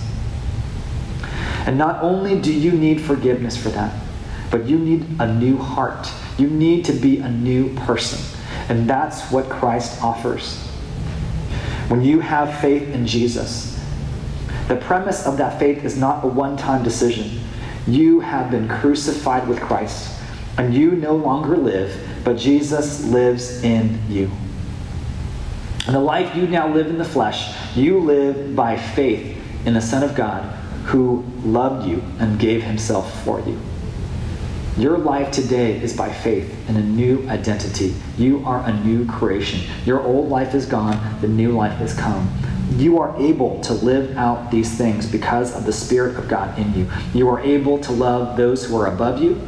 And 1.66 1.78
not 1.78 2.02
only 2.02 2.40
do 2.40 2.54
you 2.54 2.72
need 2.72 3.02
forgiveness 3.02 3.58
for 3.62 3.70
that, 3.70 4.00
but 4.52 4.66
you 4.66 4.78
need 4.78 5.06
a 5.20 5.34
new 5.34 5.58
heart. 5.58 6.08
You 6.38 6.48
need 6.48 6.86
to 6.86 6.94
be 6.94 7.20
a 7.20 7.30
new 7.30 7.74
person. 7.80 8.20
And 8.70 8.90
that's 8.90 9.32
what 9.32 9.50
Christ 9.50 10.02
offers. 10.02 10.73
When 11.94 12.04
you 12.04 12.22
have 12.22 12.60
faith 12.60 12.90
in 12.90 13.06
Jesus, 13.06 13.80
the 14.68 14.78
premise 14.78 15.28
of 15.28 15.38
that 15.38 15.60
faith 15.60 15.86
is 15.86 15.96
not 15.96 16.24
a 16.24 16.28
one 16.28 16.58
time 16.58 16.82
decision. 16.82 17.40
You 17.86 18.20
have 18.20 18.50
been 18.50 18.68
crucified 18.68 19.48
with 19.48 19.62
Christ, 19.62 20.20
and 20.58 20.74
you 20.74 20.94
no 20.94 21.16
longer 21.16 21.56
live, 21.56 21.96
but 22.24 22.36
Jesus 22.36 23.04
lives 23.06 23.64
in 23.64 24.02
you. 24.10 24.32
And 25.86 25.94
the 25.94 26.00
life 26.00 26.36
you 26.36 26.48
now 26.48 26.68
live 26.68 26.88
in 26.88 26.98
the 26.98 27.06
flesh, 27.06 27.56
you 27.78 28.00
live 28.00 28.56
by 28.56 28.76
faith 28.76 29.38
in 29.68 29.76
the 29.76 29.82
Son 29.82 30.02
of 30.02 30.16
God 30.16 30.42
who 30.86 31.24
loved 31.44 31.88
you 31.88 32.02
and 32.18 32.40
gave 32.40 32.64
himself 32.64 33.24
for 33.24 33.40
you. 33.42 33.62
Your 34.78 34.98
life 34.98 35.32
today 35.32 35.80
is 35.80 35.96
by 35.96 36.12
faith 36.12 36.52
in 36.68 36.78
a 36.78 36.82
new 36.82 37.30
identity. 37.30 37.94
You 38.18 38.44
are 38.44 38.68
a 38.68 38.74
new 38.84 39.06
creation. 39.06 39.62
Your 39.86 40.02
old 40.02 40.30
life 40.30 40.56
is 40.56 40.66
gone, 40.66 41.00
the 41.22 41.28
new 41.28 41.52
life 41.52 41.78
has 41.78 41.94
come. 41.94 42.28
You 42.72 42.98
are 42.98 43.16
able 43.22 43.62
to 43.62 43.74
live 43.74 44.18
out 44.18 44.50
these 44.50 44.76
things 44.76 45.06
because 45.06 45.56
of 45.56 45.68
the 45.68 45.72
Spirit 45.72 46.18
of 46.18 46.28
God 46.28 46.58
in 46.58 46.74
you. 46.74 46.90
You 47.14 47.30
are 47.30 47.40
able 47.42 47.78
to 47.82 47.92
love 47.92 48.36
those 48.36 48.66
who 48.66 48.76
are 48.76 48.88
above 48.88 49.22
you 49.22 49.40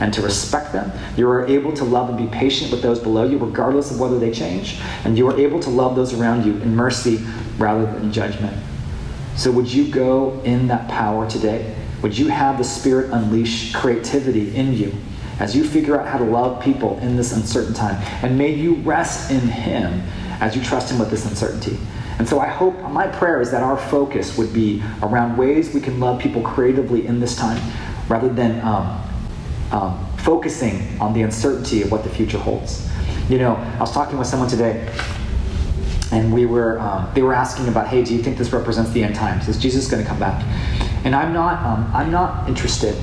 and 0.00 0.14
to 0.14 0.22
respect 0.22 0.72
them. 0.72 0.90
You 1.14 1.28
are 1.28 1.46
able 1.46 1.74
to 1.74 1.84
love 1.84 2.08
and 2.08 2.16
be 2.16 2.34
patient 2.34 2.70
with 2.70 2.80
those 2.80 2.98
below 2.98 3.24
you, 3.24 3.36
regardless 3.36 3.90
of 3.90 4.00
whether 4.00 4.18
they 4.18 4.30
change. 4.30 4.80
And 5.04 5.18
you 5.18 5.28
are 5.28 5.38
able 5.38 5.60
to 5.60 5.68
love 5.68 5.94
those 5.94 6.14
around 6.14 6.46
you 6.46 6.54
in 6.54 6.74
mercy 6.74 7.18
rather 7.58 7.84
than 7.84 8.10
judgment. 8.10 8.56
So, 9.36 9.50
would 9.52 9.70
you 9.70 9.92
go 9.92 10.40
in 10.42 10.68
that 10.68 10.88
power 10.88 11.28
today? 11.28 11.76
Would 12.02 12.16
you 12.16 12.28
have 12.28 12.58
the 12.58 12.64
Spirit 12.64 13.10
unleash 13.10 13.74
creativity 13.74 14.54
in 14.56 14.72
you 14.72 14.94
as 15.38 15.54
you 15.54 15.64
figure 15.64 16.00
out 16.00 16.06
how 16.06 16.18
to 16.18 16.24
love 16.24 16.62
people 16.62 16.98
in 17.00 17.16
this 17.16 17.32
uncertain 17.32 17.74
time? 17.74 18.02
And 18.22 18.38
may 18.38 18.52
you 18.52 18.74
rest 18.76 19.30
in 19.30 19.40
Him 19.40 20.00
as 20.40 20.56
you 20.56 20.62
trust 20.62 20.90
Him 20.90 20.98
with 20.98 21.10
this 21.10 21.26
uncertainty. 21.26 21.78
And 22.18 22.28
so 22.28 22.38
I 22.38 22.48
hope, 22.48 22.78
my 22.90 23.06
prayer 23.06 23.40
is 23.40 23.50
that 23.50 23.62
our 23.62 23.76
focus 23.76 24.36
would 24.36 24.52
be 24.52 24.82
around 25.02 25.36
ways 25.36 25.72
we 25.74 25.80
can 25.80 26.00
love 26.00 26.20
people 26.20 26.42
creatively 26.42 27.06
in 27.06 27.20
this 27.20 27.34
time 27.36 27.60
rather 28.08 28.28
than 28.28 28.60
um, 28.60 29.02
um, 29.72 30.06
focusing 30.18 30.98
on 31.00 31.14
the 31.14 31.22
uncertainty 31.22 31.82
of 31.82 31.90
what 31.90 32.04
the 32.04 32.10
future 32.10 32.38
holds. 32.38 32.90
You 33.28 33.38
know, 33.38 33.54
I 33.54 33.80
was 33.80 33.92
talking 33.92 34.18
with 34.18 34.26
someone 34.26 34.48
today 34.48 34.92
and 36.12 36.32
we 36.32 36.46
were 36.46 36.78
um, 36.80 37.08
they 37.14 37.22
were 37.22 37.32
asking 37.32 37.68
about 37.68 37.86
hey 37.86 38.02
do 38.02 38.14
you 38.14 38.22
think 38.22 38.36
this 38.36 38.52
represents 38.52 38.90
the 38.90 39.02
end 39.02 39.14
times 39.14 39.48
is 39.48 39.56
jesus 39.58 39.88
going 39.88 40.02
to 40.02 40.08
come 40.08 40.18
back 40.18 40.44
and 41.04 41.14
I'm 41.14 41.32
not, 41.32 41.62
um, 41.64 41.90
I'm 41.94 42.10
not 42.10 42.48
interested 42.48 42.96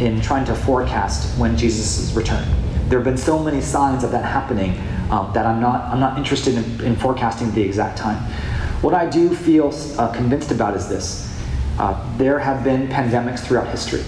in 0.00 0.20
trying 0.20 0.44
to 0.46 0.54
forecast 0.54 1.38
when 1.38 1.56
Jesus' 1.56 1.98
is 1.98 2.12
return. 2.14 2.46
There 2.88 2.98
have 2.98 3.04
been 3.04 3.18
so 3.18 3.38
many 3.38 3.60
signs 3.60 4.02
of 4.02 4.10
that 4.12 4.24
happening 4.24 4.80
um, 5.10 5.30
that 5.34 5.46
I'm 5.46 5.60
not, 5.60 5.84
I'm 5.92 6.00
not 6.00 6.16
interested 6.16 6.54
in, 6.54 6.80
in, 6.84 6.96
forecasting 6.96 7.52
the 7.52 7.62
exact 7.62 7.98
time. 7.98 8.18
What 8.82 8.94
I 8.94 9.06
do 9.06 9.34
feel 9.34 9.74
uh, 9.98 10.12
convinced 10.12 10.50
about 10.50 10.76
is 10.76 10.88
this 10.88 11.26
uh, 11.78 12.16
there 12.16 12.38
have 12.38 12.62
been 12.64 12.88
pandemics 12.88 13.40
throughout 13.40 13.68
history. 13.68 14.04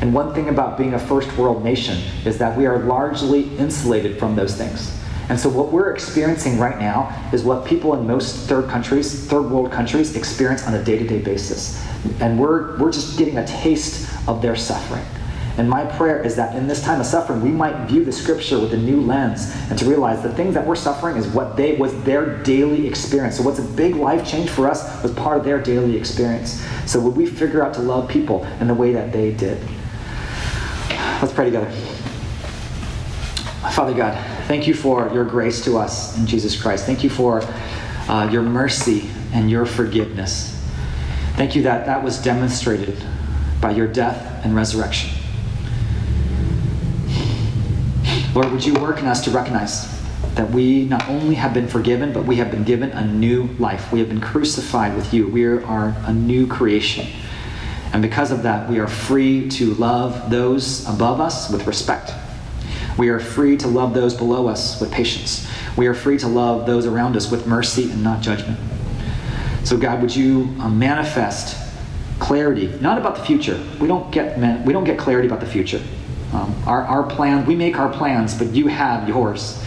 And 0.00 0.12
one 0.12 0.34
thing 0.34 0.48
about 0.48 0.76
being 0.76 0.94
a 0.94 0.98
first 0.98 1.34
world 1.38 1.64
nation 1.64 1.98
is 2.24 2.36
that 2.38 2.56
we 2.56 2.66
are 2.66 2.80
largely 2.80 3.56
insulated 3.56 4.18
from 4.18 4.36
those 4.36 4.54
things. 4.54 5.00
And 5.28 5.38
so 5.38 5.48
what 5.48 5.72
we're 5.72 5.92
experiencing 5.92 6.58
right 6.58 6.78
now 6.78 7.30
is 7.32 7.42
what 7.42 7.64
people 7.64 7.94
in 7.94 8.06
most 8.06 8.48
third 8.48 8.68
countries, 8.68 9.26
third 9.26 9.50
world 9.50 9.72
countries, 9.72 10.14
experience 10.14 10.66
on 10.66 10.74
a 10.74 10.84
day-to-day 10.84 11.20
basis. 11.20 11.84
And 12.20 12.38
we're, 12.38 12.78
we're 12.78 12.92
just 12.92 13.18
getting 13.18 13.38
a 13.38 13.46
taste 13.46 14.08
of 14.28 14.40
their 14.40 14.54
suffering. 14.54 15.04
And 15.58 15.70
my 15.70 15.84
prayer 15.84 16.22
is 16.22 16.36
that 16.36 16.54
in 16.54 16.66
this 16.66 16.82
time 16.82 17.00
of 17.00 17.06
suffering, 17.06 17.40
we 17.40 17.50
might 17.50 17.86
view 17.86 18.04
the 18.04 18.12
scripture 18.12 18.58
with 18.58 18.74
a 18.74 18.76
new 18.76 19.00
lens 19.00 19.52
and 19.70 19.78
to 19.78 19.86
realize 19.86 20.22
the 20.22 20.32
things 20.34 20.52
that 20.54 20.66
we're 20.66 20.76
suffering 20.76 21.16
is 21.16 21.26
what 21.28 21.56
they 21.56 21.76
was 21.76 21.98
their 22.04 22.42
daily 22.42 22.86
experience. 22.86 23.38
So 23.38 23.42
what's 23.42 23.58
a 23.58 23.62
big 23.62 23.96
life 23.96 24.28
change 24.28 24.50
for 24.50 24.68
us 24.68 25.02
was 25.02 25.12
part 25.14 25.38
of 25.38 25.44
their 25.44 25.60
daily 25.60 25.96
experience. 25.96 26.62
So 26.84 27.00
would 27.00 27.16
we 27.16 27.24
figure 27.24 27.64
out 27.64 27.72
to 27.74 27.80
love 27.80 28.08
people 28.08 28.44
in 28.60 28.66
the 28.66 28.74
way 28.74 28.92
that 28.92 29.12
they 29.12 29.32
did? 29.32 29.58
Let's 31.22 31.32
pray 31.32 31.46
together. 31.46 31.70
Father 33.72 33.94
God, 33.94 34.35
thank 34.46 34.66
you 34.66 34.74
for 34.74 35.10
your 35.12 35.24
grace 35.24 35.64
to 35.64 35.76
us 35.76 36.16
in 36.16 36.26
Jesus 36.26 36.60
Christ. 36.60 36.86
Thank 36.86 37.02
you 37.02 37.10
for 37.10 37.42
uh, 38.08 38.28
your 38.30 38.42
mercy 38.42 39.10
and 39.32 39.50
your 39.50 39.66
forgiveness. 39.66 40.52
Thank 41.34 41.54
you 41.54 41.62
that 41.62 41.86
that 41.86 42.02
was 42.02 42.22
demonstrated 42.22 43.02
by 43.60 43.72
your 43.72 43.86
death 43.86 44.44
and 44.44 44.54
resurrection. 44.54 45.10
Lord, 48.34 48.52
would 48.52 48.64
you 48.64 48.74
work 48.74 48.98
in 48.98 49.06
us 49.06 49.24
to 49.24 49.30
recognize 49.30 49.96
that 50.34 50.50
we 50.50 50.84
not 50.84 51.08
only 51.08 51.34
have 51.34 51.54
been 51.54 51.66
forgiven, 51.66 52.12
but 52.12 52.24
we 52.24 52.36
have 52.36 52.50
been 52.50 52.64
given 52.64 52.90
a 52.90 53.06
new 53.06 53.44
life. 53.58 53.90
We 53.90 53.98
have 54.00 54.08
been 54.08 54.20
crucified 54.20 54.94
with 54.94 55.12
you. 55.12 55.26
We 55.28 55.46
are 55.46 55.96
a 56.04 56.12
new 56.12 56.46
creation. 56.46 57.06
And 57.92 58.02
because 58.02 58.30
of 58.30 58.42
that, 58.42 58.68
we 58.68 58.78
are 58.78 58.86
free 58.86 59.48
to 59.50 59.74
love 59.74 60.30
those 60.30 60.86
above 60.86 61.20
us 61.20 61.50
with 61.50 61.66
respect. 61.66 62.12
We 62.98 63.08
are 63.10 63.20
free 63.20 63.56
to 63.58 63.68
love 63.68 63.94
those 63.94 64.14
below 64.14 64.48
us 64.48 64.80
with 64.80 64.90
patience. 64.90 65.46
We 65.76 65.86
are 65.86 65.94
free 65.94 66.18
to 66.18 66.28
love 66.28 66.66
those 66.66 66.86
around 66.86 67.16
us 67.16 67.30
with 67.30 67.46
mercy 67.46 67.90
and 67.90 68.02
not 68.02 68.22
judgment. 68.22 68.58
So, 69.64 69.76
God, 69.76 70.00
would 70.00 70.14
you 70.14 70.54
uh, 70.60 70.68
manifest 70.68 71.66
clarity, 72.18 72.68
not 72.80 72.98
about 72.98 73.16
the 73.16 73.24
future. 73.24 73.62
We 73.80 73.88
don't 73.88 74.10
get, 74.10 74.38
we 74.64 74.72
don't 74.72 74.84
get 74.84 74.98
clarity 74.98 75.28
about 75.28 75.40
the 75.40 75.46
future. 75.46 75.82
Um, 76.32 76.54
our, 76.66 76.82
our 76.82 77.02
plan, 77.04 77.46
we 77.46 77.54
make 77.54 77.78
our 77.78 77.92
plans, 77.92 78.36
but 78.36 78.48
you 78.48 78.68
have 78.68 79.08
yours. 79.08 79.62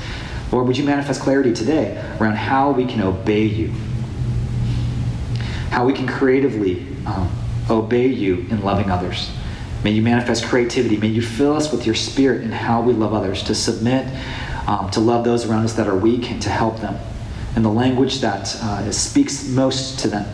Lord, 0.52 0.68
would 0.68 0.78
you 0.78 0.84
manifest 0.84 1.22
clarity 1.22 1.54
today 1.54 1.98
around 2.20 2.36
how 2.36 2.72
we 2.72 2.86
can 2.86 3.02
obey 3.02 3.44
you? 3.44 3.72
How 5.70 5.86
we 5.86 5.94
can 5.94 6.08
creatively 6.08 6.88
um, 7.06 7.32
obey 7.70 8.08
you 8.08 8.46
in 8.50 8.62
loving 8.62 8.90
others. 8.90 9.32
May 9.84 9.92
you 9.92 10.02
manifest 10.02 10.46
creativity. 10.46 10.98
May 10.98 11.08
you 11.08 11.22
fill 11.22 11.56
us 11.56 11.72
with 11.72 11.86
your 11.86 11.96
spirit 11.96 12.44
in 12.44 12.52
how 12.52 12.82
we 12.82 12.94
love 12.94 13.14
others, 13.14 13.44
to 13.44 13.56
submit, 13.56 14.06
um, 14.68 14.90
to 14.92 15.00
love 15.00 15.24
those 15.24 15.46
around 15.46 15.64
us 15.64 15.74
that 15.74 15.88
are 15.88 15.96
weak, 15.96 16.30
and 16.32 16.42
to 16.42 16.50
help 16.50 16.80
them 16.80 16.98
in 17.56 17.64
the 17.64 17.70
language 17.70 18.20
that 18.22 18.56
uh, 18.58 18.92
speaks 18.92 19.48
most 19.48 20.00
to 20.00 20.08
them. 20.08 20.26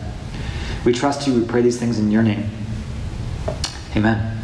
We 0.83 0.93
trust 0.93 1.27
you. 1.27 1.33
We 1.33 1.45
pray 1.45 1.61
these 1.61 1.79
things 1.79 1.99
in 1.99 2.11
your 2.11 2.23
name. 2.23 2.49
Amen. 3.95 4.34